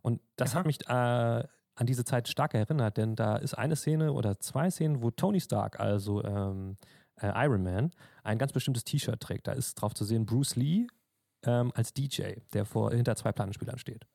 [0.02, 0.60] Und das Aha.
[0.60, 1.44] hat mich äh,
[1.78, 5.40] an diese Zeit stark erinnert, denn da ist eine Szene oder zwei Szenen, wo Tony
[5.40, 6.76] Stark, also ähm,
[7.20, 7.92] äh, Iron Man,
[8.24, 9.46] ein ganz bestimmtes T-Shirt trägt.
[9.46, 10.88] Da ist drauf zu sehen Bruce Lee
[11.44, 14.06] ähm, als DJ, der vor, hinter zwei Plattenspielern steht.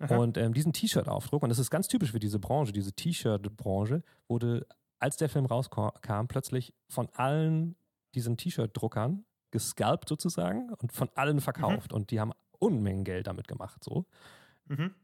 [0.00, 0.16] Aha.
[0.16, 4.66] Und ähm, diesen T-Shirt-Aufdruck, und das ist ganz typisch für diese Branche, diese T-Shirt-Branche, wurde,
[4.98, 7.76] als der Film rauskam, plötzlich von allen
[8.16, 11.92] diesen T-Shirt-Druckern gescalpt sozusagen und von allen verkauft.
[11.92, 11.96] Mhm.
[11.96, 13.84] Und die haben Unmengen Geld damit gemacht.
[13.84, 14.04] So.
[14.66, 14.94] Mhm.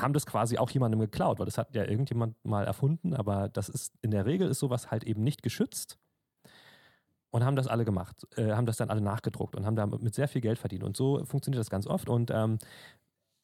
[0.00, 3.68] Haben das quasi auch jemandem geklaut, weil das hat ja irgendjemand mal erfunden, aber das
[3.68, 5.98] ist in der Regel ist sowas halt eben nicht geschützt
[7.30, 10.28] und haben das alle gemacht, äh, haben das dann alle nachgedruckt und haben damit sehr
[10.28, 10.84] viel Geld verdient.
[10.84, 12.08] Und so funktioniert das ganz oft.
[12.08, 12.58] Und ähm,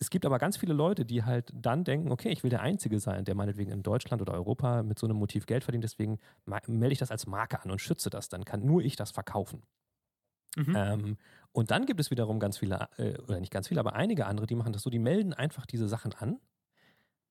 [0.01, 2.99] es gibt aber ganz viele Leute, die halt dann denken, okay, ich will der Einzige
[3.01, 6.19] sein, der meinetwegen in Deutschland oder Europa mit so einem Motiv Geld verdient, deswegen
[6.67, 9.63] melde ich das als Marke an und schütze das, dann kann nur ich das verkaufen.
[10.57, 10.77] Mhm.
[10.77, 11.17] Ähm,
[11.53, 14.47] und dann gibt es wiederum ganz viele, äh, oder nicht ganz viele, aber einige andere,
[14.47, 16.41] die machen das so, die melden einfach diese Sachen an,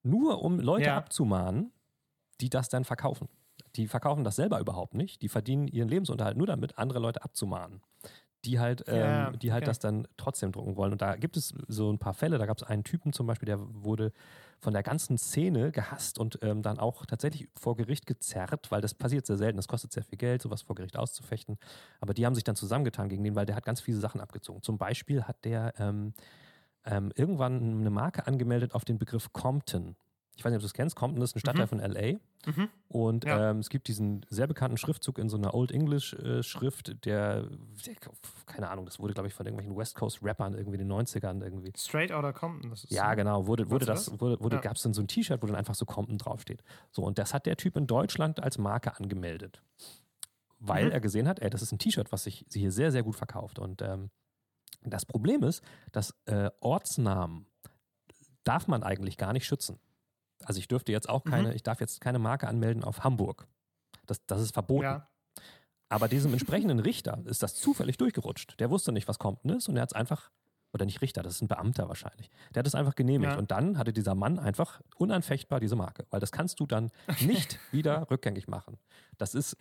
[0.02, 0.98] nur um Leute ja.
[0.98, 1.72] abzumahnen,
[2.42, 3.30] die das dann verkaufen.
[3.76, 5.22] Die verkaufen das selber überhaupt nicht.
[5.22, 7.82] Die verdienen ihren Lebensunterhalt nur damit, andere Leute abzumahnen
[8.46, 10.92] die halt, ähm, ja, die halt das dann trotzdem drucken wollen.
[10.92, 12.38] Und da gibt es so ein paar Fälle.
[12.38, 14.12] Da gab es einen Typen zum Beispiel, der wurde
[14.64, 18.94] von der ganzen Szene gehasst und ähm, dann auch tatsächlich vor Gericht gezerrt, weil das
[18.94, 19.58] passiert sehr selten.
[19.58, 21.58] Das kostet sehr viel Geld, sowas vor Gericht auszufechten.
[22.00, 24.64] Aber die haben sich dann zusammengetan gegen den, weil der hat ganz viele Sachen abgezogen.
[24.64, 26.14] Zum Beispiel hat der ähm,
[26.86, 29.96] ähm irgendwann eine Marke angemeldet auf den Begriff Compton
[30.36, 31.70] ich weiß nicht, ob du es kennst, Compton ist ein Stadtteil mhm.
[31.70, 32.14] von LA.
[32.46, 32.70] Mhm.
[32.88, 33.52] Und ja.
[33.52, 37.96] ähm, es gibt diesen sehr bekannten Schriftzug in so einer Old English-Schrift, äh, der, der,
[38.46, 41.72] keine Ahnung, das wurde, glaube ich, von irgendwelchen West Coast-Rappern irgendwie in den 90ern irgendwie.
[41.78, 43.16] Straight Outta Compton, das ist Ja, so.
[43.16, 44.20] genau, wurde, wurde das, das?
[44.20, 44.62] wurde, wurde ja.
[44.62, 46.64] gab es dann so ein T-Shirt, wo dann einfach so Compton draufsteht.
[46.92, 49.62] So, und das hat der Typ in Deutschland als Marke angemeldet.
[50.60, 50.92] Weil mhm.
[50.92, 53.60] er gesehen hat, ey, das ist ein T-Shirt, was sich hier sehr, sehr gut verkauft.
[53.60, 54.10] Und ähm,
[54.82, 57.46] das Problem ist, dass äh, Ortsnamen
[58.44, 59.80] darf man eigentlich gar nicht schützen.
[60.46, 61.56] Also ich dürfte jetzt auch keine, mhm.
[61.56, 63.48] ich darf jetzt keine Marke anmelden auf Hamburg.
[64.06, 64.84] Das, das ist verboten.
[64.84, 65.10] Ja.
[65.90, 68.60] Aber diesem entsprechenden Richter ist das zufällig durchgerutscht.
[68.60, 70.32] Der wusste nicht, was kommt ist und er hat es einfach
[70.74, 72.32] oder nicht Richter, das ist ein Beamter wahrscheinlich.
[72.54, 73.34] Der hat es einfach genehmigt.
[73.34, 73.38] Ja.
[73.38, 76.06] Und dann hatte dieser Mann einfach unanfechtbar diese Marke.
[76.10, 78.78] Weil das kannst du dann nicht wieder rückgängig machen.
[79.20, 79.56] Das ist,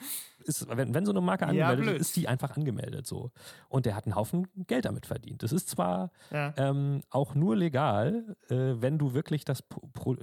[0.45, 3.31] ist wenn, wenn so eine Marke angemeldet ja, ist, ist die einfach angemeldet so.
[3.69, 5.43] Und der hat einen Haufen Geld damit verdient.
[5.43, 6.55] Das ist zwar ja.
[6.57, 9.63] ähm, auch nur legal, äh, wenn du wirklich das,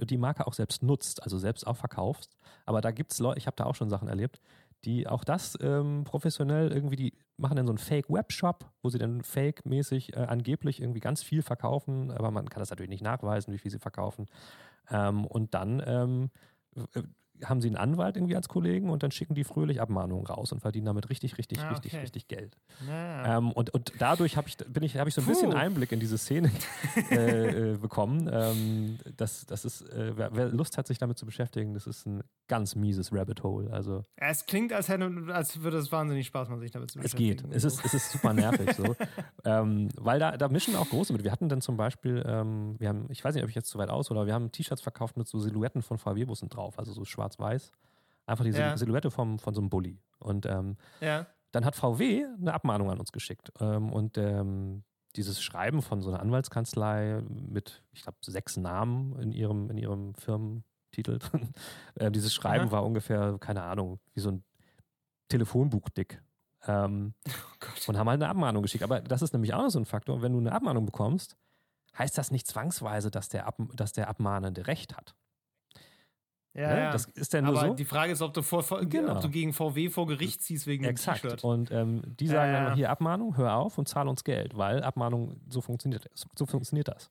[0.02, 2.36] die Marke auch selbst nutzt, also selbst auch verkaufst.
[2.66, 4.40] Aber da gibt es Leute, ich habe da auch schon Sachen erlebt,
[4.84, 9.22] die auch das ähm, professionell irgendwie, die machen dann so einen Fake-Webshop, wo sie dann
[9.22, 13.58] fake-mäßig äh, angeblich irgendwie ganz viel verkaufen, aber man kann das natürlich nicht nachweisen, wie
[13.58, 14.26] viel sie verkaufen.
[14.90, 16.30] Ähm, und dann ähm,
[17.44, 20.60] haben sie einen Anwalt irgendwie als Kollegen und dann schicken die fröhlich Abmahnungen raus und
[20.60, 22.02] verdienen damit richtig, richtig, ah, richtig, okay.
[22.02, 22.56] richtig Geld.
[22.86, 23.38] Ja.
[23.38, 25.32] Ähm, und, und dadurch habe ich, bin ich, hab ich so ein Puh.
[25.32, 26.50] bisschen Einblick in diese Szene
[27.10, 28.28] äh, äh, bekommen.
[28.32, 32.06] Ähm, das, das ist, äh, wer, wer, Lust hat, sich damit zu beschäftigen, das ist
[32.06, 33.72] ein ganz mieses Rabbit Hole.
[33.72, 37.36] Also, es klingt, als, hätte, als würde es wahnsinnig Spaß machen, sich damit zu beschäftigen.
[37.36, 37.56] Es geht.
[37.56, 38.96] Es ist, es ist super nervig so.
[39.44, 41.24] ähm, weil da, da mischen auch große mit.
[41.24, 43.78] Wir hatten dann zum Beispiel, ähm, wir haben, ich weiß nicht, ob ich jetzt zu
[43.78, 47.04] weit aus oder wir haben T-Shirts verkauft mit so Silhouetten von VW-Bussen drauf, also so
[47.04, 47.72] schwarz schwarz-weiß.
[48.26, 48.76] Einfach diese ja.
[48.76, 49.98] Silhouette vom, von so einem Bulli.
[50.18, 51.26] Und ähm, ja.
[51.52, 53.52] dann hat VW eine Abmahnung an uns geschickt.
[53.60, 54.84] Ähm, und ähm,
[55.16, 60.14] dieses Schreiben von so einer Anwaltskanzlei mit, ich glaube, sechs Namen in ihrem, in ihrem
[60.14, 61.52] Firmentitel drin.
[61.96, 62.72] äh, dieses Schreiben ja.
[62.72, 64.44] war ungefähr, keine Ahnung, wie so ein
[65.28, 66.22] Telefonbuch dick.
[66.66, 68.84] Ähm, oh und haben halt eine Abmahnung geschickt.
[68.84, 70.22] Aber das ist nämlich auch noch so ein Faktor.
[70.22, 71.36] Wenn du eine Abmahnung bekommst,
[71.98, 75.16] heißt das nicht zwangsweise, dass der, Ab dass der Abmahnende Recht hat.
[76.54, 76.80] Ja, ne?
[76.80, 76.92] ja.
[76.92, 77.74] Das ist ja nur Aber so.
[77.74, 79.14] die Frage ist, ob du, vor, genau.
[79.14, 81.22] ob du gegen VW vor Gericht ziehst wegen Exakt.
[81.22, 81.44] dem T-Shirt.
[81.44, 82.64] Und ähm, die sagen äh.
[82.64, 86.88] dann hier Abmahnung, hör auf und zahl uns Geld, weil Abmahnung, so funktioniert, so funktioniert
[86.88, 87.10] das.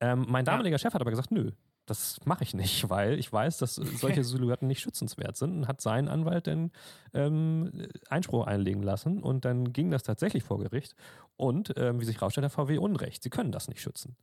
[0.00, 0.78] Ähm, mein damaliger ja.
[0.78, 1.50] Chef hat aber gesagt, nö,
[1.86, 5.80] das mache ich nicht, weil ich weiß, dass solche Silhouetten nicht schützenswert sind und hat
[5.80, 6.70] seinen Anwalt dann
[7.12, 10.94] ähm, Einspruch einlegen lassen und dann ging das tatsächlich vor Gericht
[11.36, 13.22] und ähm, wie sich rausstellt, der VW Unrecht.
[13.22, 14.16] Sie können das nicht schützen.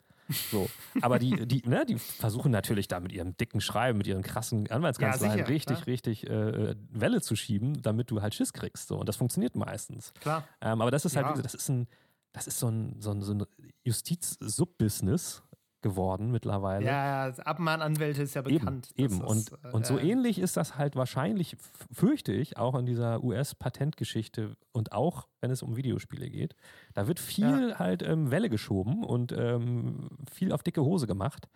[0.52, 0.70] So.
[1.02, 4.70] Aber die, die, ne, die versuchen natürlich da mit ihrem dicken Schreiben, mit ihren krassen
[4.70, 5.88] Anwaltskanzleien ja, richtig, klar.
[5.88, 8.88] richtig äh, Welle zu schieben, damit du halt Schiss kriegst.
[8.88, 8.98] So.
[9.00, 10.14] Und das funktioniert meistens.
[10.20, 10.48] Klar.
[10.62, 11.42] Ähm, aber das ist halt, ja.
[11.42, 11.88] das ist ein,
[12.34, 13.46] das ist so ein, so ein, so ein
[13.84, 15.44] Justiz-Sub-Business,
[15.82, 16.86] geworden mittlerweile.
[16.86, 18.90] Ja, Abmahnanwälte ist ja bekannt.
[18.96, 19.24] Eben, eben.
[19.24, 21.56] und, äh, und so ähnlich ist das halt wahrscheinlich,
[21.92, 26.56] fürchte ich, auch in dieser US-Patentgeschichte und auch, wenn es um Videospiele geht.
[26.94, 27.80] Da wird viel ja.
[27.80, 31.48] halt ähm, Welle geschoben und ähm, viel auf dicke Hose gemacht.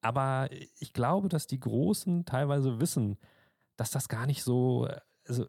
[0.00, 0.48] Aber
[0.78, 3.18] ich glaube, dass die Großen teilweise wissen,
[3.76, 4.88] dass das gar nicht so,
[5.26, 5.46] also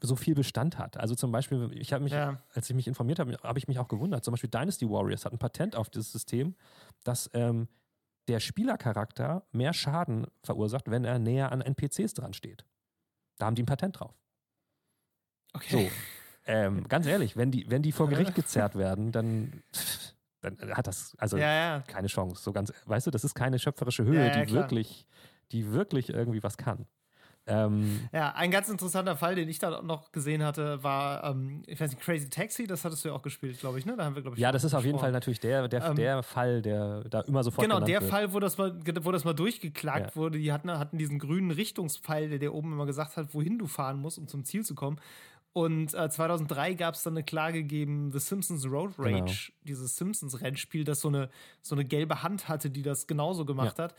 [0.00, 0.96] so viel Bestand hat.
[0.96, 2.40] Also zum Beispiel, ich habe mich, ja.
[2.52, 4.24] als ich mich informiert habe, habe ich mich auch gewundert.
[4.24, 6.54] Zum Beispiel Dynasty Warriors hat ein Patent auf dieses System,
[7.04, 7.68] dass ähm,
[8.28, 12.64] der Spielercharakter mehr Schaden verursacht, wenn er näher an NPCs dran steht.
[13.38, 14.14] Da haben die ein Patent drauf.
[15.52, 15.90] Okay.
[15.90, 15.90] So,
[16.46, 19.62] ähm, ganz ehrlich, wenn die, wenn die vor Gericht gezerrt werden, dann,
[20.40, 21.80] dann hat das also Ja, ja.
[21.86, 22.42] keine Chance.
[22.42, 24.62] So ganz, weißt du, das ist keine schöpferische Höhe, die klar.
[24.62, 25.06] wirklich,
[25.52, 26.86] die wirklich irgendwie was kann.
[27.46, 31.78] Ähm, Ja, ein ganz interessanter Fall, den ich da noch gesehen hatte, war, ähm, ich
[31.80, 33.96] weiß nicht, Crazy Taxi, das hattest du ja auch gespielt, glaube ich, ne?
[33.96, 35.96] Da haben wir, glaube ich, ja, das ist auf jeden Fall natürlich der, der, Ähm,
[35.96, 38.10] der Fall, der da immer sofort Genau, der wird.
[38.10, 40.16] Fall, wo das mal, wo das mal durchgeklagt Ja.
[40.16, 43.66] wurde, die hatten, hatten diesen grünen Richtungspfeil, der dir oben immer gesagt hat, wohin du
[43.66, 44.98] fahren musst, um zum Ziel zu kommen.
[45.52, 49.58] Und äh, 2003 gab es dann eine Klage gegen The Simpsons Road Rage, Genau.
[49.62, 51.30] dieses Simpsons-Rennspiel, das so eine,
[51.62, 53.94] so eine gelbe Hand hatte, die das genauso gemacht hat.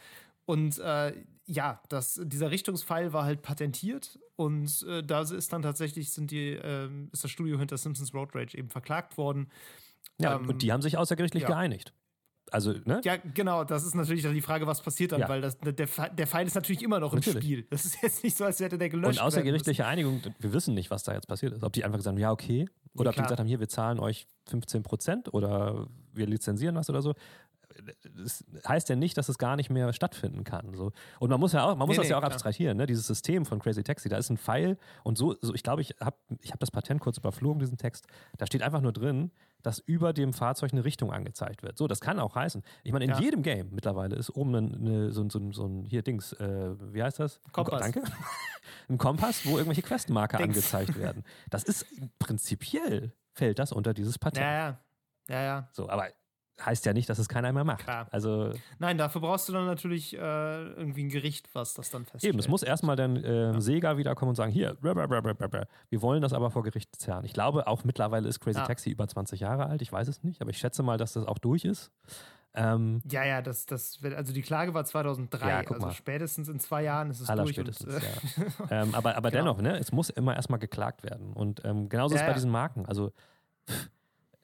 [0.46, 1.14] Und äh,
[1.46, 6.52] ja, das, dieser Richtungspfeil war halt patentiert und äh, da ist dann tatsächlich sind die,
[6.52, 9.50] ähm, ist das Studio hinter Simpsons Road Rage eben verklagt worden.
[10.20, 11.50] Ja, ähm, und die haben sich außergerichtlich ja.
[11.50, 11.94] geeinigt.
[12.52, 13.02] Also, ne?
[13.04, 15.30] Ja, genau, das ist natürlich dann die Frage, was passiert dann, Ja.
[15.30, 17.44] weil das, der, der Pfeil ist natürlich immer noch im Natürlich.
[17.44, 17.68] Spiel.
[17.70, 20.92] Das ist jetzt nicht so, als hätte der gelöscht Und außergerichtliche Einigung, wir wissen nicht,
[20.92, 21.64] was da jetzt passiert ist.
[21.64, 22.68] Ob die einfach gesagt haben, ja, okay.
[22.94, 26.90] Oder ob die gesagt haben, hier, wir zahlen euch 15 Prozent oder wir lizenzieren was
[26.90, 27.14] oder so.
[28.16, 30.74] Das heißt ja nicht, dass es gar nicht mehr stattfinden kann.
[30.76, 30.92] So.
[31.20, 32.32] Und man muss ja auch, man muss Nee, das ja nee, auch klar.
[32.34, 32.86] abstrahieren, ne?
[32.86, 34.08] dieses System von Crazy Taxi.
[34.10, 37.02] Da ist ein Pfeil und so, so ich glaube, ich habe ich hab das Patent
[37.02, 38.08] kurz überflogen, diesen Text.
[38.38, 41.78] Da steht einfach nur drin, dass über dem Fahrzeug eine Richtung angezeigt wird.
[41.78, 42.62] So, das kann auch heißen.
[42.84, 43.20] Ich meine, in Ja.
[43.20, 46.34] jedem Game mittlerweile ist oben eine, eine, so, ein- so, ein- so ein, hier Dings,
[46.34, 47.42] äh, wie heißt das?
[47.52, 47.82] Kompass.
[47.82, 48.04] Danke.
[48.88, 50.50] Ein Kompass, wo irgendwelche Questmarker Dings.
[50.50, 51.24] angezeigt werden.
[51.50, 51.86] Das ist
[52.20, 54.44] prinzipiell, fällt das unter dieses Patent.
[54.46, 54.80] Ja, ja.
[55.28, 55.70] Ja, ja.
[55.72, 56.10] So, aber
[56.64, 57.84] heißt ja nicht, dass es keiner mehr macht.
[57.84, 58.08] Klar.
[58.12, 62.34] Also Nein, dafür brauchst du dann natürlich äh, irgendwie ein Gericht, was das dann feststellt.
[62.34, 66.52] eben, es muss erstmal dann ähm, Sega wiederkommen und sagen, hier, wir wollen das aber
[66.52, 67.26] vor Gericht zerren.
[67.26, 68.66] Ich glaube, auch mittlerweile ist Crazy Ja.
[68.66, 71.26] Taxi über 20 Jahre alt, ich weiß es nicht, aber ich schätze mal, dass das
[71.26, 71.92] auch durch ist.
[72.58, 76.84] Ähm, Ja, ja, das, das, also die Klage war 2003, Ja, also spätestens in zwei
[76.84, 77.38] Jahren ist es durch.
[77.38, 78.02] Allerspätestens, und,
[78.72, 78.82] äh, ja.
[78.84, 79.44] ähm, aber aber Genau.
[79.56, 81.34] dennoch, ne, es muss immer erstmal geklagt werden.
[81.34, 82.36] Und ähm, genauso ist Ja, bei ja.
[82.36, 82.86] diesen Marken.
[82.86, 83.12] Also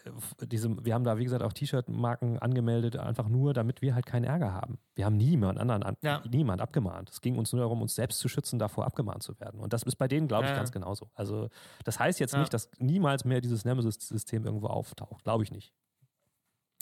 [0.06, 4.06] äh, diese, wir haben da, wie gesagt, auch T-Shirt-Marken angemeldet, einfach nur, damit wir halt
[4.06, 4.80] keinen Ärger haben.
[4.96, 6.22] Wir haben niemand anderen, an, Ja.
[6.30, 7.10] niemand abgemahnt.
[7.10, 9.60] Es ging uns nur darum, uns selbst zu schützen, davor abgemahnt zu werden.
[9.60, 10.56] Und das ist bei denen, glaube ich, ja.
[10.58, 11.10] ganz genauso.
[11.16, 11.50] Also
[11.86, 12.40] das heißt jetzt Ja.
[12.40, 15.24] nicht, dass niemals mehr dieses Nemesis-System irgendwo auftaucht.
[15.24, 15.74] Glaube ich nicht.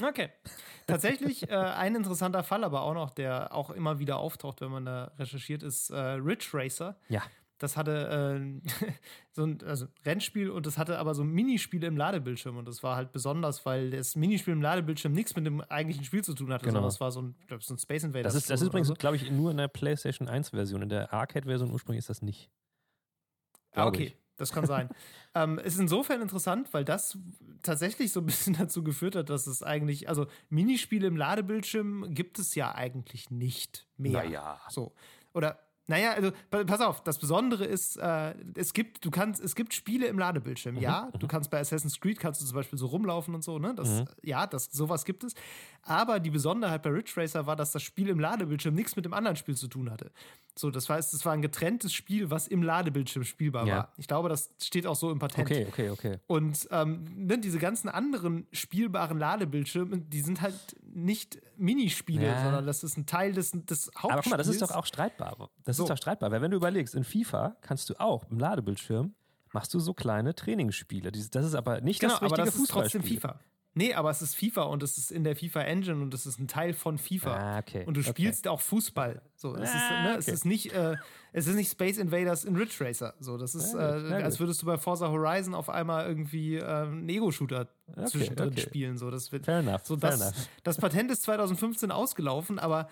[0.01, 0.29] Okay.
[0.87, 4.85] Tatsächlich äh, ein interessanter Fall, aber auch noch, der auch immer wieder auftaucht, wenn man
[4.85, 6.95] da recherchiert, ist äh, Ridge Racer.
[7.09, 7.21] Ja.
[7.59, 8.93] Das hatte äh,
[9.31, 12.57] so ein also Rennspiel und das hatte aber so Minispiele im Ladebildschirm.
[12.57, 16.23] Und das war halt besonders, weil das Minispiel im Ladebildschirm nichts mit dem eigentlichen Spiel
[16.23, 16.75] zu tun hatte, Genau.
[16.75, 18.33] sondern es war so ein, glaub, so ein Space Invaders.
[18.33, 18.93] Das ist, das ist übrigens, so.
[18.93, 20.81] glaube ich, nur in der PlayStation 1-Version.
[20.81, 22.49] In der Arcade-Version ursprünglich ist das nicht.
[23.71, 24.17] Ah, okay, ich.
[24.37, 24.89] das kann sein.
[25.35, 27.17] ähm, es ist insofern interessant, weil das
[27.61, 32.39] tatsächlich so ein bisschen dazu geführt hat, dass es eigentlich, also Minispiele im Ladebildschirm gibt
[32.39, 34.23] es ja eigentlich nicht mehr.
[34.23, 34.61] Naja.
[34.69, 34.93] So.
[35.33, 39.55] Oder, naja, also pa- pass auf, das Besondere ist, äh, es gibt, du kannst, es
[39.55, 41.09] gibt Spiele im Ladebildschirm, Mhm, ja.
[41.19, 43.73] Du kannst bei Assassin's Creed kannst du zum Beispiel so rumlaufen und so, ne?
[43.75, 44.05] Das, Mhm.
[44.23, 45.33] Ja, das, sowas gibt es.
[45.83, 49.13] Aber die Besonderheit bei Ridge Racer war, dass das Spiel im Ladebildschirm nichts mit dem
[49.13, 50.11] anderen Spiel zu tun hatte.
[50.55, 53.75] So, das heißt, es war ein getrenntes Spiel, was im Ladebildschirm spielbar Ja.
[53.75, 53.93] war.
[53.97, 55.49] Ich glaube, das steht auch so im Patent.
[55.49, 56.17] Okay, okay, okay.
[56.27, 62.43] Und ähm, ne, diese ganzen anderen spielbaren Ladebildschirme, die sind halt nicht Minispiele, Ja.
[62.43, 64.03] sondern das ist ein Teil des, des Hauptspiels.
[64.11, 65.49] Aber guck mal, das ist doch auch streitbar.
[65.63, 65.83] Das So.
[65.83, 69.13] ist doch streitbar, weil wenn du überlegst, in FIFA kannst du auch im Ladebildschirm
[69.51, 71.11] machst du so kleine Trainingsspiele.
[71.11, 73.19] Das ist aber nicht Genau, das aber richtige das ist trotzdem Fußballspiel.
[73.19, 73.39] FIFA.
[73.75, 76.39] Nee, aber es ist FIFA und es ist in der FIFA Engine und es ist
[76.39, 77.35] ein Teil von FIFA.
[77.35, 77.83] Ah, okay.
[77.85, 78.09] Und du okay.
[78.09, 79.21] spielst auch Fußball.
[79.35, 80.33] So, es, ist, Ah, ne, es okay.
[80.33, 80.97] ist nicht, äh,
[81.33, 83.13] es ist nicht Space Invaders in Ridge Racer.
[83.19, 86.63] So, das ist, Ja, äh, als würdest du bei Forza Horizon auf einmal irgendwie äh,
[86.63, 88.61] einen Ego-Shooter Okay, zwischendrin okay.
[88.61, 88.97] spielen.
[88.97, 90.47] So, das wird, Fair enough, so fair das, enough.
[90.63, 92.87] das Patent ist 2015 ausgelaufen, aber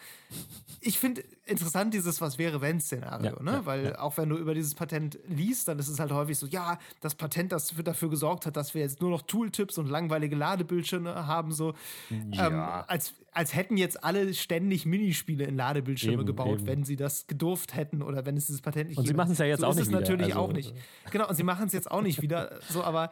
[0.82, 3.52] ich finde interessant dieses Was wäre wenn Szenario, Ja, ne?
[3.52, 4.00] ja, Weil ja.
[4.00, 7.16] auch wenn du über dieses Patent liest, dann ist es halt häufig so, ja, das
[7.16, 11.28] Patent, das für- dafür gesorgt hat, dass wir jetzt nur noch Tooltips und langweilige Ladebildschirme
[11.28, 11.74] haben, so
[12.12, 16.68] ähm, als, als hätten jetzt alle ständig Minispiele in Ladebildschirme Eben, gebaut, eben.
[16.68, 19.18] wenn sie das gedurft hätten oder wenn es dieses Patent nicht Und sie gäbe.
[19.24, 20.74] machen's ja jetzt so auch ist nicht es wieder, natürlich also- auch nicht.
[21.12, 22.60] Genau, und sie machen es jetzt auch nicht wieder.
[22.70, 23.10] So, aber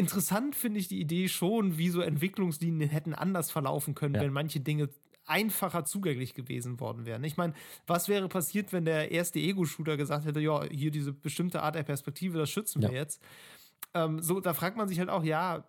[0.00, 4.20] interessant finde ich die Idee schon, wie so Entwicklungslinien hätten anders verlaufen können, Ja.
[4.22, 4.88] wenn manche Dinge
[5.26, 7.22] einfacher zugänglich gewesen worden wären.
[7.22, 7.52] Ich meine,
[7.86, 11.84] was wäre passiert, wenn der erste Ego-Shooter gesagt hätte, ja, hier diese bestimmte Art der
[11.84, 12.96] Perspektive, das schützen wir Ja.
[12.96, 13.22] jetzt.
[13.94, 15.64] Ähm, so, da fragt man sich halt auch, ja,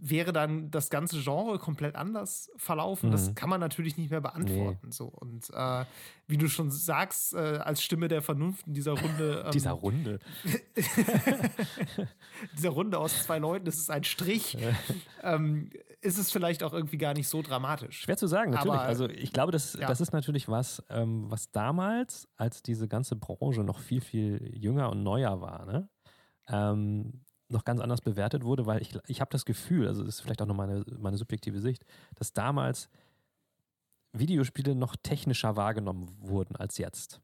[0.00, 3.08] wäre dann das ganze Genre komplett anders verlaufen?
[3.08, 3.12] Mhm.
[3.12, 4.86] Das kann man natürlich nicht mehr beantworten.
[4.86, 4.92] Nee.
[4.92, 5.06] So.
[5.06, 5.84] Und äh,
[6.26, 9.10] wie du schon sagst, äh, als Stimme der Vernunft in dieser Runde.
[9.40, 10.18] Ähm, dieser Runde.
[12.56, 14.56] dieser Runde aus zwei Leuten, das ist ein Strich.
[15.22, 15.70] ähm,
[16.00, 18.00] ist es vielleicht auch irgendwie gar nicht so dramatisch.
[18.00, 18.78] Schwer zu sagen, natürlich.
[18.78, 19.86] Aber, also ich glaube, das, ja.
[19.86, 24.90] das ist natürlich was, ähm, was damals, als diese ganze Branche noch viel, viel jünger
[24.90, 25.88] und neuer war, ne?
[26.48, 30.20] Ähm, noch ganz anders bewertet wurde, weil ich, ich habe das Gefühl, also das ist
[30.20, 31.84] vielleicht auch noch meine, meine subjektive Sicht,
[32.14, 32.88] dass damals
[34.12, 37.20] Videospiele noch technischer wahrgenommen wurden als jetzt.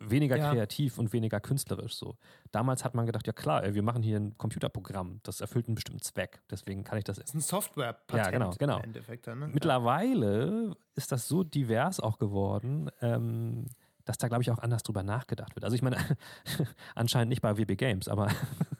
[0.00, 0.50] Weniger ja.
[0.50, 2.16] kreativ und weniger künstlerisch so.
[2.50, 5.76] Damals hat man gedacht, ja klar, ey, wir machen hier ein Computerprogramm, das erfüllt einen
[5.76, 6.42] bestimmten Zweck.
[6.50, 7.16] Deswegen kann ich das.
[7.16, 8.78] Das ist ein software ja, genau, genau.
[8.78, 9.26] im Endeffekt.
[9.26, 9.48] Ne?
[9.52, 13.66] Mittlerweile ist das so divers auch geworden, ähm,
[14.04, 15.64] dass da, glaube ich, auch anders drüber nachgedacht wird.
[15.64, 15.96] Also ich meine,
[16.94, 18.28] anscheinend nicht bei WB Games, aber,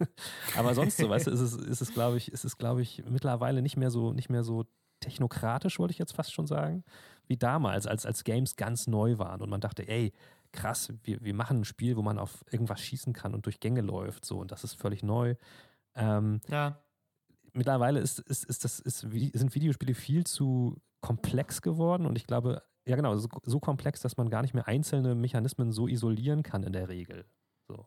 [0.57, 3.03] aber sonst so, weißt du, ist es, ist es glaube ich, ist es, glaube ich,
[3.09, 4.65] mittlerweile nicht mehr so, nicht mehr so
[5.01, 6.85] technokratisch, wollte ich jetzt fast schon sagen,
[7.27, 10.13] wie damals, als, als Games ganz neu waren und man dachte, ey,
[10.53, 13.81] krass, wir, wir machen ein Spiel, wo man auf irgendwas schießen kann und durch Gänge
[13.81, 15.35] läuft, so, und das ist völlig neu.
[15.95, 16.81] Ähm, ja.
[17.53, 22.63] Mittlerweile ist, ist, ist das, ist, sind Videospiele viel zu komplex geworden und ich glaube,
[22.87, 26.63] ja, genau, so, so, komplex, dass man gar nicht mehr einzelne Mechanismen so isolieren kann
[26.63, 27.25] in der Regel.
[27.67, 27.87] So.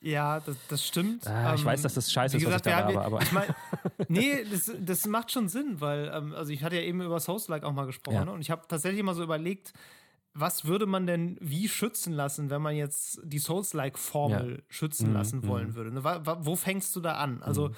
[0.00, 1.26] Ja, das, das stimmt.
[1.26, 3.22] Ah, ich ähm, weiß, dass das scheiße ist, gesagt, was ich da habe, aber.
[3.22, 3.54] Ich mein,
[4.08, 7.64] nee, das, das macht schon Sinn, weil, ähm, also ich hatte ja eben über Souls-like
[7.64, 8.24] auch mal gesprochen ja.
[8.24, 8.32] ne?
[8.32, 9.72] und ich habe tatsächlich mal so überlegt,
[10.34, 14.62] was würde man denn wie schützen lassen, wenn man jetzt die Souls-like-Formel ja.
[14.68, 15.74] schützen mhm, lassen wollen mhm.
[15.74, 15.92] würde?
[15.92, 16.04] Ne?
[16.04, 17.42] Wo fängst du da an?
[17.42, 17.74] Also, mhm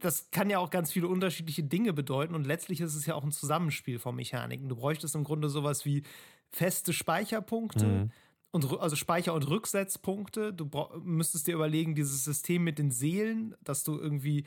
[0.00, 3.24] das kann ja auch ganz viele unterschiedliche Dinge bedeuten und letztlich ist es ja auch
[3.24, 4.68] ein Zusammenspiel von Mechaniken.
[4.68, 6.02] Du bräuchtest im Grunde sowas wie
[6.50, 7.86] feste Speicherpunkte.
[7.86, 8.10] Mhm.
[8.52, 10.52] Und, also Speicher- und Rücksetzpunkte.
[10.52, 10.68] Du
[11.04, 14.44] müsstest dir überlegen, dieses System mit den Seelen, dass du irgendwie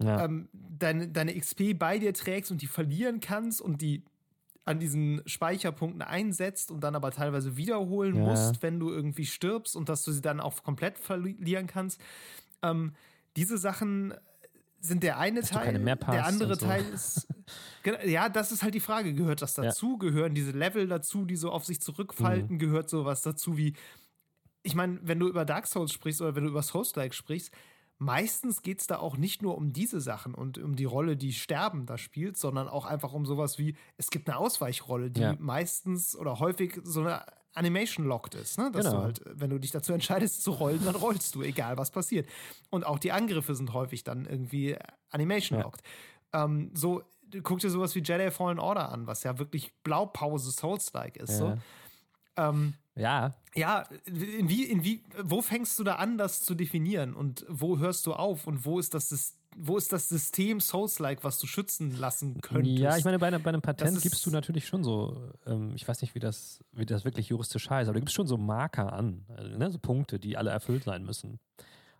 [0.00, 0.24] ja.
[0.24, 4.04] ähm, deine, deine XP bei dir trägst und die verlieren kannst und die
[4.64, 8.22] an diesen Speicherpunkten einsetzt und dann aber teilweise wiederholen ja.
[8.22, 12.00] musst, wenn du irgendwie stirbst und dass du sie dann auch komplett verlieren kannst.
[12.62, 12.94] Ähm,
[13.36, 14.14] diese Sachen
[14.84, 16.66] sind der eine Dass Teil, der andere so.
[16.66, 17.26] Teil ist.
[18.06, 19.14] ja, das ist halt die Frage.
[19.14, 19.92] Gehört das dazu?
[19.92, 20.10] Ja.
[20.10, 22.56] Gehören diese Level dazu, die so auf sich zurückfalten?
[22.56, 22.58] Mhm.
[22.58, 23.74] Gehört sowas dazu wie.
[24.62, 27.50] Ich meine, wenn du über Dark Souls sprichst oder wenn du über Souls-like sprichst,
[27.98, 31.32] meistens geht es da auch nicht nur um diese Sachen und um die Rolle, die
[31.32, 35.36] Sterben da spielt, sondern auch einfach um sowas wie, es gibt eine Ausweichrolle, die ja.
[35.38, 37.24] meistens oder häufig so eine
[37.54, 38.58] Animation locked ist.
[38.58, 38.70] Ne?
[38.72, 38.98] Dass genau.
[38.98, 42.28] du halt, wenn du dich dazu entscheidest zu rollen, dann rollst du, egal was passiert.
[42.70, 44.76] Und auch die Angriffe sind häufig dann irgendwie
[45.10, 45.82] Animation locked.
[46.32, 46.44] Ja.
[46.44, 47.02] Ähm, so,
[47.42, 51.30] guck dir sowas wie Jedi Fallen Order an, was ja wirklich Blaupause Souls-like ist.
[51.30, 51.36] Ja.
[51.36, 51.56] So.
[52.36, 53.34] Ähm, ja.
[53.54, 58.12] Ja, inwie, inwie, wo fängst du da an, das zu definieren und wo hörst du
[58.12, 59.44] auf und wo ist das System?
[59.56, 62.78] wo ist das System Souls-like, was du schützen lassen könntest?
[62.78, 66.02] Ja, ich meine, bei, bei einem Patent gibst du natürlich schon so, ähm, ich weiß
[66.02, 69.24] nicht, wie das, wie das wirklich juristisch heißt, aber du gibst schon so Marker an,
[69.36, 71.38] äh, ne, so Punkte, die alle erfüllt sein müssen.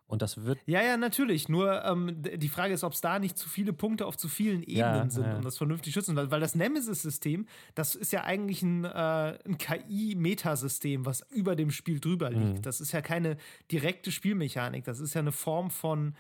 [0.07, 0.59] Und das wird.
[0.67, 1.49] Ja, ja, natürlich.
[1.49, 4.63] Nur ähm, die Frage ist, ob es da nicht zu viele Punkte auf zu vielen
[4.63, 5.37] Ebenen ja, sind, ja.
[5.37, 6.15] um das vernünftig schützen.
[6.15, 11.71] Weil, weil das Nemesis-System, das ist ja eigentlich ein, äh, ein KI-Metasystem, was über dem
[11.71, 12.59] Spiel drüber liegt.
[12.59, 12.63] Mhm.
[12.63, 13.39] Das ist ja keine
[13.73, 14.85] direkte Spielmechanik.
[14.85, 16.15] Das ist ja eine Form von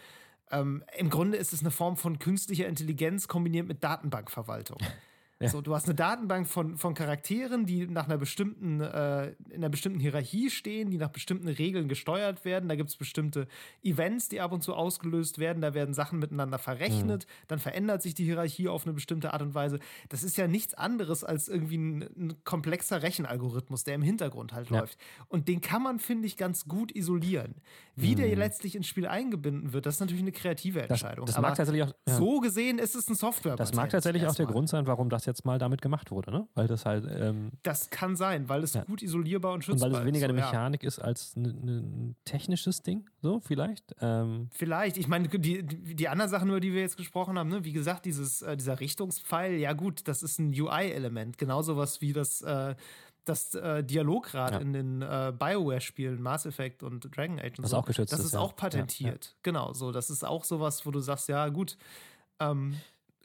[0.50, 4.78] ähm, Im Grunde ist es eine Form von künstlicher Intelligenz kombiniert mit Datenbankverwaltung.
[5.40, 5.48] Ja.
[5.48, 9.68] So, du hast eine Datenbank von, von Charakteren, die nach einer bestimmten, äh, in einer
[9.68, 12.68] bestimmten Hierarchie stehen, die nach bestimmten Regeln gesteuert werden.
[12.68, 13.48] Da gibt es bestimmte
[13.82, 15.60] Events, die ab und zu ausgelöst werden.
[15.60, 17.26] Da werden Sachen miteinander verrechnet.
[17.26, 17.46] Mhm.
[17.48, 19.80] Dann verändert sich die Hierarchie auf eine bestimmte Art und Weise.
[20.08, 24.70] Das ist ja nichts anderes als irgendwie ein, ein komplexer Rechenalgorithmus, der im Hintergrund halt
[24.70, 24.80] ja.
[24.80, 24.98] läuft.
[25.26, 27.56] Und den kann man, finde ich, ganz gut isolieren.
[27.96, 28.16] Wie mhm.
[28.16, 31.26] der letztlich ins Spiel eingebunden wird, das ist natürlich eine kreative Entscheidung.
[31.26, 31.92] Das, das mag tatsächlich auch.
[32.08, 32.16] Ja.
[32.16, 33.56] So gesehen ist es ein Software.
[33.56, 36.48] Das mag tatsächlich auch der Grund sein, warum das jetzt mal damit gemacht wurde, ne?
[36.54, 37.06] Weil das halt.
[37.10, 38.84] Ähm, das kann sein, weil es ja.
[38.84, 39.94] gut isolierbar und schützbar ist.
[39.94, 40.88] Und weil es weniger ist, eine Mechanik ja.
[40.88, 43.94] ist als ein, ein technisches Ding, so vielleicht.
[44.00, 44.48] Ähm.
[44.52, 44.96] Vielleicht.
[44.96, 47.64] Ich meine, die, die anderen Sachen, über die wir jetzt gesprochen haben, ne?
[47.64, 51.38] wie gesagt, dieses, äh, dieser Richtungspfeil, ja gut, das ist ein UI-Element.
[51.38, 52.42] Genauso was wie das.
[52.42, 52.74] Äh,
[53.24, 54.58] das äh, Dialograd ja.
[54.58, 58.20] in den äh, Bioware-Spielen, Mass Effect und Dragon Age und das so, auch geschützt das
[58.20, 58.40] ist, ja.
[58.40, 59.24] auch patentiert.
[59.24, 59.92] Ja, genau, so.
[59.92, 61.78] Das ist auch sowas, wo du sagst, ja, gut,
[62.40, 62.76] ähm,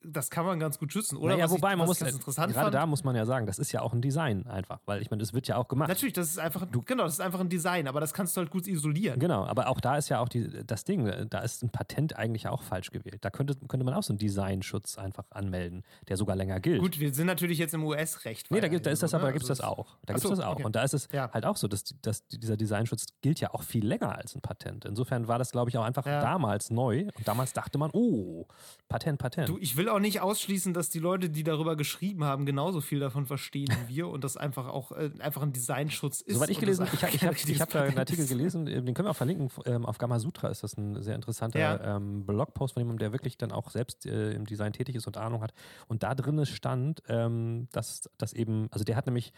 [0.04, 1.18] das kann man ganz gut schützen.
[1.18, 3.26] Oder naja, was wobei ich, man muss, ganz interessant gerade fand, da muss man ja
[3.26, 5.68] sagen, das ist ja auch ein Design einfach, weil ich meine, das wird ja auch
[5.68, 5.90] gemacht.
[5.90, 8.50] Natürlich, das ist einfach, genau, das ist einfach ein Design, aber das kannst du halt
[8.52, 9.20] gut isolieren.
[9.20, 12.48] Genau, aber auch da ist ja auch die, das Ding, da ist ein Patent eigentlich
[12.48, 13.24] auch falsch gewählt.
[13.24, 16.80] Da könnte, könnte man auch so einen Designschutz einfach anmelden, der sogar länger gilt.
[16.82, 18.50] Gut, wir sind natürlich jetzt im US-Recht.
[18.52, 19.98] Nee, da, gibt, da ist das aber, da gibt es das Also auch.
[20.06, 20.54] Da gibt es so, das auch.
[20.54, 20.64] okay.
[20.64, 21.30] Und da ist es Ja.
[21.34, 24.86] halt auch so, dass, dass dieser Designschutz gilt ja auch viel länger als ein Patent.
[24.86, 26.22] Insofern war das, glaube ich, auch einfach Ja.
[26.22, 27.08] damals neu.
[27.18, 28.46] Und damals dachte man, oh,
[28.88, 29.50] Patent, Patent.
[29.50, 33.00] Du, ich will auch nicht ausschließen, dass die Leute, die darüber geschrieben haben, genauso viel
[33.00, 36.36] davon verstehen wie wir und das einfach auch äh, einfach ein Designschutz ist.
[36.36, 39.08] Soweit ich gelesen, das ich, ich habe hab da einen Artikel gelesen, äh, den können
[39.08, 39.50] wir auch verlinken.
[39.66, 41.96] Ähm, auf Gamasutra ist das ein sehr interessanter Ja.
[41.98, 45.18] ähm, Blogpost von jemandem, der wirklich dann auch selbst äh, im Design tätig ist und
[45.18, 45.54] Ahnung hat.
[45.88, 49.34] Und da drin stand, ähm, dass das eben, also der hat nämlich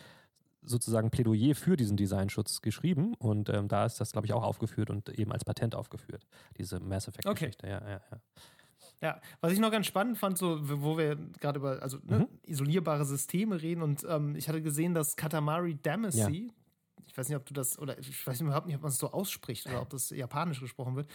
[0.63, 4.89] sozusagen Plädoyer für diesen Designschutz geschrieben und ähm, da ist das, glaube ich, auch aufgeführt
[4.91, 6.27] und eben als Patent aufgeführt,
[6.57, 7.67] diese Mass Effect-Geschichte.
[7.67, 8.21] Ja, ja, ja.
[9.01, 12.27] Ja, was ich noch ganz spannend fand, so wo wir gerade über also ne, Mhm.
[12.43, 16.51] isolierbare Systeme reden und ähm, ich hatte gesehen, dass Katamari Damacy,
[17.07, 19.11] ich weiß nicht, ob du das oder ich weiß überhaupt nicht, ob man es so
[19.11, 21.07] ausspricht oder ob das japanisch gesprochen wird.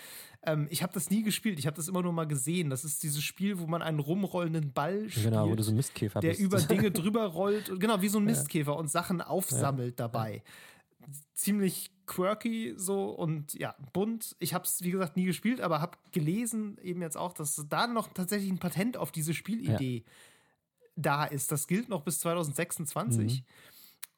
[0.42, 2.70] Ähm, ich habe das nie gespielt, ich habe das immer nur mal gesehen.
[2.70, 5.26] Das ist dieses Spiel, wo man einen rumrollenden Ball spielt.
[5.26, 6.40] Genau, wo du so ein Mistkäfer der bist.
[6.40, 10.42] über Dinge drüber rollt, genau wie so ein Mistkäfer und Sachen aufsammelt dabei.
[11.34, 14.36] Ziemlich quirky so und ja, bunt.
[14.38, 17.86] Ich habe es, wie gesagt, nie gespielt, aber habe gelesen eben jetzt auch, dass da
[17.86, 20.04] noch tatsächlich ein Patent auf diese Spielidee
[20.96, 21.52] da ist.
[21.52, 23.40] Das gilt noch bis 2026.
[23.40, 23.44] Mhm.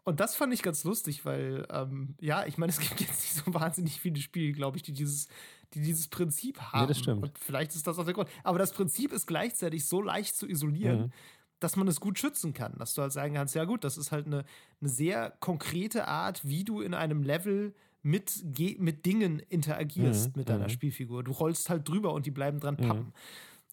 [0.05, 3.45] Und das fand ich ganz lustig, weil, ähm, ja, ich meine, es gibt jetzt nicht
[3.45, 5.28] so wahnsinnig viele Spiele, glaube ich, die dieses,
[5.74, 6.89] die dieses Prinzip haben.
[6.89, 7.22] das stimmt.
[7.22, 8.30] Und vielleicht ist das auch der Grund.
[8.43, 11.12] Aber das Prinzip ist gleichzeitig so leicht zu isolieren, Mhm.
[11.61, 12.74] Dass man es gut schützen kann.
[12.78, 14.44] Dass du halt sagen kannst, ja gut, das ist halt eine,
[14.80, 18.44] eine sehr konkrete Art, wie du in einem Level mit,
[18.78, 20.70] mit Dingen interagierst Mhm, mit deiner mhm.
[20.70, 21.24] Spielfigur.
[21.24, 23.12] Du rollst halt drüber und die bleiben dran pappen.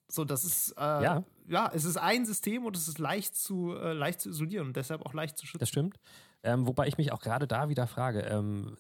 [0.08, 1.24] So, das ist, äh, Ja.
[1.48, 1.72] ja.
[1.74, 5.06] es ist ein System und es ist leicht zu, äh, leicht zu isolieren und deshalb
[5.06, 5.60] auch leicht zu schützen.
[5.60, 6.00] Das stimmt.
[6.44, 8.78] Ähm, wobei ich mich auch gerade da wieder frage, ähm,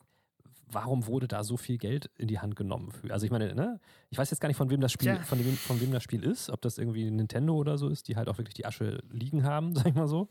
[0.68, 3.12] warum wurde da so viel Geld in die Hand genommen für?
[3.12, 5.56] Also ich meine, ne, ich weiß jetzt gar nicht, von wem das Spiel, von wem,
[5.56, 8.38] von wem das Spiel ist, ob das irgendwie Nintendo oder so ist, die halt auch
[8.38, 10.30] wirklich die Asche liegen haben, sag ich mal so.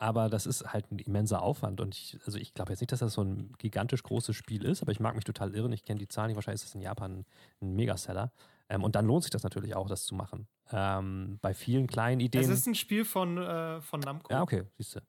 [0.00, 3.00] Aber das ist halt ein immenser Aufwand und ich, also ich glaube jetzt nicht, dass
[3.00, 5.72] das so ein gigantisch großes Spiel ist, aber ich mag mich total irren.
[5.72, 7.24] Ich kenne die Zahlen nicht, wahrscheinlich ist das in Japan
[7.60, 8.30] ein Megaseller.
[8.68, 10.46] Ähm, und dann lohnt sich das natürlich auch, das zu machen.
[10.70, 12.44] Ähm, bei vielen kleinen Ideen.
[12.44, 14.30] Es ist ein Spiel von, äh, von Namco.
[14.30, 15.00] Ja, okay, siehst du.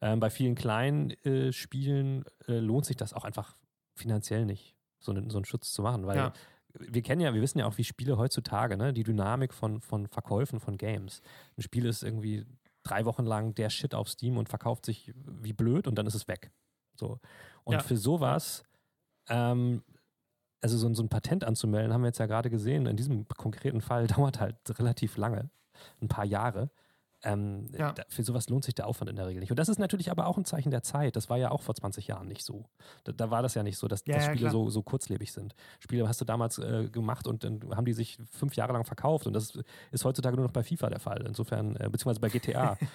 [0.00, 3.56] Ähm, bei vielen kleinen äh, Spielen äh, lohnt sich das auch einfach
[3.96, 6.32] finanziell nicht, so, einen- so einen Schutz zu machen, weil Ja.
[6.78, 10.06] wir kennen ja, wir wissen ja auch, wie Spiele heutzutage, ne, die Dynamik von, von
[10.06, 11.22] Verkäufen von Games.
[11.56, 12.46] Ein Spiel ist irgendwie
[12.82, 16.14] drei Wochen lang der Shit auf Steam und verkauft sich wie blöd und dann ist
[16.14, 16.52] es weg.
[16.94, 17.18] So.
[17.64, 17.80] Und Ja.
[17.80, 18.62] für sowas,
[19.28, 19.82] ähm,
[20.60, 23.80] also so, so ein Patent anzumelden, haben wir jetzt ja gerade gesehen, in diesem konkreten
[23.80, 25.50] Fall dauert halt relativ lange,
[26.00, 26.70] ein paar Jahre.
[27.26, 27.92] Ähm, Ja.
[27.92, 29.50] da, für sowas lohnt sich der Aufwand in der Regel nicht.
[29.50, 31.16] Und das ist natürlich aber auch ein Zeichen der Zeit.
[31.16, 32.64] Das war ja auch vor 20 Jahren nicht so.
[33.04, 34.52] Da, da war das ja nicht so, dass, Ja, dass ja, Spiele klar.
[34.52, 35.54] so, so kurzlebig sind.
[35.80, 39.26] Spiele hast du damals äh, gemacht und dann haben die sich fünf Jahre lang verkauft.
[39.26, 39.58] Und das
[39.92, 41.24] ist heutzutage nur noch bei FIFA der Fall.
[41.26, 42.78] Insofern, äh, beziehungsweise bei GTA.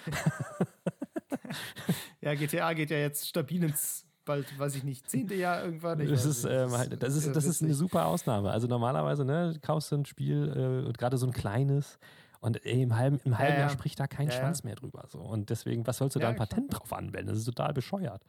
[2.20, 6.00] Ja, GTA geht ja jetzt stabil ins bald, weiß ich nicht, zehnte Jahr irgendwann.
[6.00, 6.52] Ich Das weiß ist, nicht.
[6.54, 8.50] ähm, halt, das, ist, das ist eine super Ausnahme.
[8.50, 10.52] Also normalerweise, ne, kaufst du ein Spiel
[10.84, 11.98] äh, und gerade so ein kleines
[12.42, 13.60] und im halben, im halben ja.
[13.60, 14.28] Jahr spricht da kein.
[14.30, 15.04] Schwanz mehr drüber.
[15.08, 15.20] So.
[15.20, 16.48] Und deswegen, was sollst du da ein klar.
[16.48, 17.28] Patent drauf anwenden?
[17.28, 18.22] Das ist total bescheuert.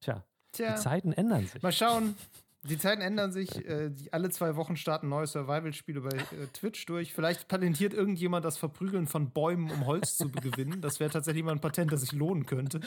[0.00, 1.62] Tja, Tja, die Zeiten ändern sich.
[1.62, 2.16] mal schauen.
[2.64, 3.64] Die Zeiten ändern sich.
[3.64, 7.12] Äh, die, alle zwei Wochen starten neue Survival-Spiele bei äh, Twitch durch.
[7.14, 10.80] Vielleicht patentiert irgendjemand das Verprügeln von Bäumen, um Holz zu gewinnen.
[10.80, 12.80] Das wäre tatsächlich mal ein Patent, das sich lohnen könnte.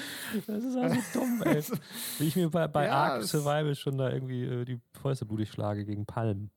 [0.46, 1.64] Das ist also dumm, ey.
[2.20, 5.50] Wie ich mir bei, bei Ja, Ark Survival schon da irgendwie äh, die Fäuste blutig
[5.50, 6.52] schlage gegen Palmen.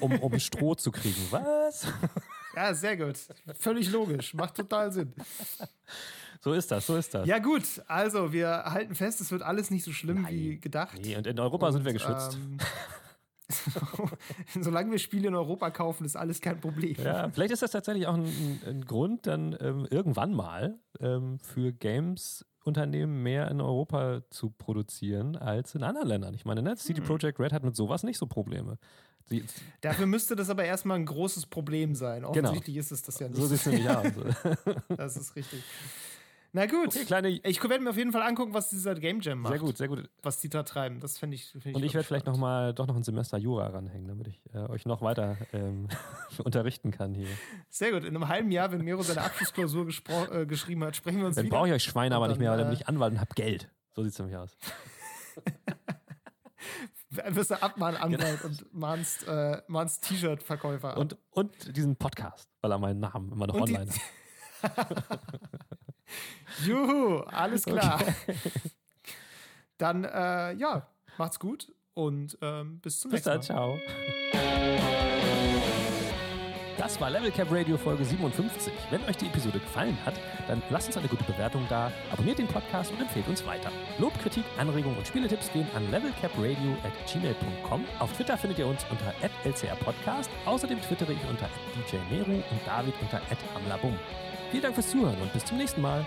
[0.00, 1.20] um, um Stroh zu kriegen.
[1.30, 1.86] Was?
[2.60, 3.16] Ja, sehr gut.
[3.58, 4.34] Völlig logisch.
[4.34, 5.12] Macht total Sinn.
[6.42, 7.26] So ist das, so ist das.
[7.26, 7.64] Ja, gut.
[7.86, 10.32] Also, wir halten fest, es wird alles nicht so schlimm Nein.
[10.32, 10.98] wie gedacht.
[10.98, 12.38] Nee, und in Europa sind wir Und, geschützt.
[12.38, 14.10] Ähm,
[14.62, 16.96] solange wir Spiele in Europa kaufen, ist alles kein Problem.
[17.04, 21.74] Ja, vielleicht ist das tatsächlich auch ein, ein, Grund, dann ähm, irgendwann mal ähm, für
[21.74, 26.32] Games-Unternehmen mehr in Europa zu produzieren als in anderen Ländern.
[26.32, 26.76] Ich meine, ne, Hm.
[26.78, 28.78] CD Projekt Red hat mit sowas nicht so Probleme.
[29.30, 29.44] Sie,
[29.80, 32.24] Dafür müsste das aber erstmal ein großes Problem sein.
[32.24, 33.40] Offensichtlich ist es das ja nicht.
[33.40, 34.06] so sieht es nämlich aus.
[34.96, 35.62] Das ist richtig.
[36.52, 36.88] Na gut.
[36.88, 39.52] Okay, kleine, Ich werde mir auf jeden Fall angucken, was dieser Game Jam macht.
[39.52, 40.10] sehr gut, sehr gut.
[40.22, 40.98] Was die da treiben.
[40.98, 41.74] Das finde ich, find ich.
[41.76, 44.58] Und ich werde vielleicht noch mal doch noch ein Semester Jura ranhängen, damit ich äh,
[44.68, 45.86] euch noch weiter ähm,
[46.42, 47.28] unterrichten kann hier.
[47.68, 48.02] Sehr gut.
[48.02, 49.86] In einem halben Jahr, wenn Mero seine Abschlussklausur
[50.32, 51.56] äh, geschrieben hat, sprechen wir uns Dann wieder.
[51.56, 53.20] brauche ich euch Schweine aber nicht dann, mehr, weil dann äh, bin ich Anwalt und
[53.20, 53.68] habe Geld.
[53.94, 54.56] So sieht es nämlich aus.
[57.10, 60.96] wirst du Abmahnanwalt und mahnst, äh, mahnst T-Shirt-Verkäufer.
[60.96, 63.90] Und, und diesen Podcast, weil er meinen Namen immer noch und online
[64.62, 65.04] hat.
[66.64, 68.00] Juhu, alles klar.
[68.00, 68.36] Okay.
[69.78, 70.86] Dann, äh, ja,
[71.16, 73.76] macht's gut und ähm, bis zum bis nächsten Mal.
[73.78, 74.19] Bis dann, ciao.
[76.80, 78.72] Das war Level Cap Radio Folge 57.
[78.88, 80.14] Wenn euch die Episode gefallen hat,
[80.48, 83.70] dann lasst uns eine gute Bewertung da, abonniert den Podcast und empfehlt uns weiter.
[83.98, 87.84] Lob, Kritik, Anregungen und Spieletipps gehen an levelcapradio at gmail.com.
[87.98, 89.12] Auf Twitter findet ihr uns unter
[89.44, 90.30] lcrpodcast.
[90.46, 93.20] Außerdem twittere ich unter DJ Meru und David unter
[93.54, 93.98] hamlabum.
[94.50, 96.06] Vielen Dank fürs Zuhören und bis zum nächsten Mal.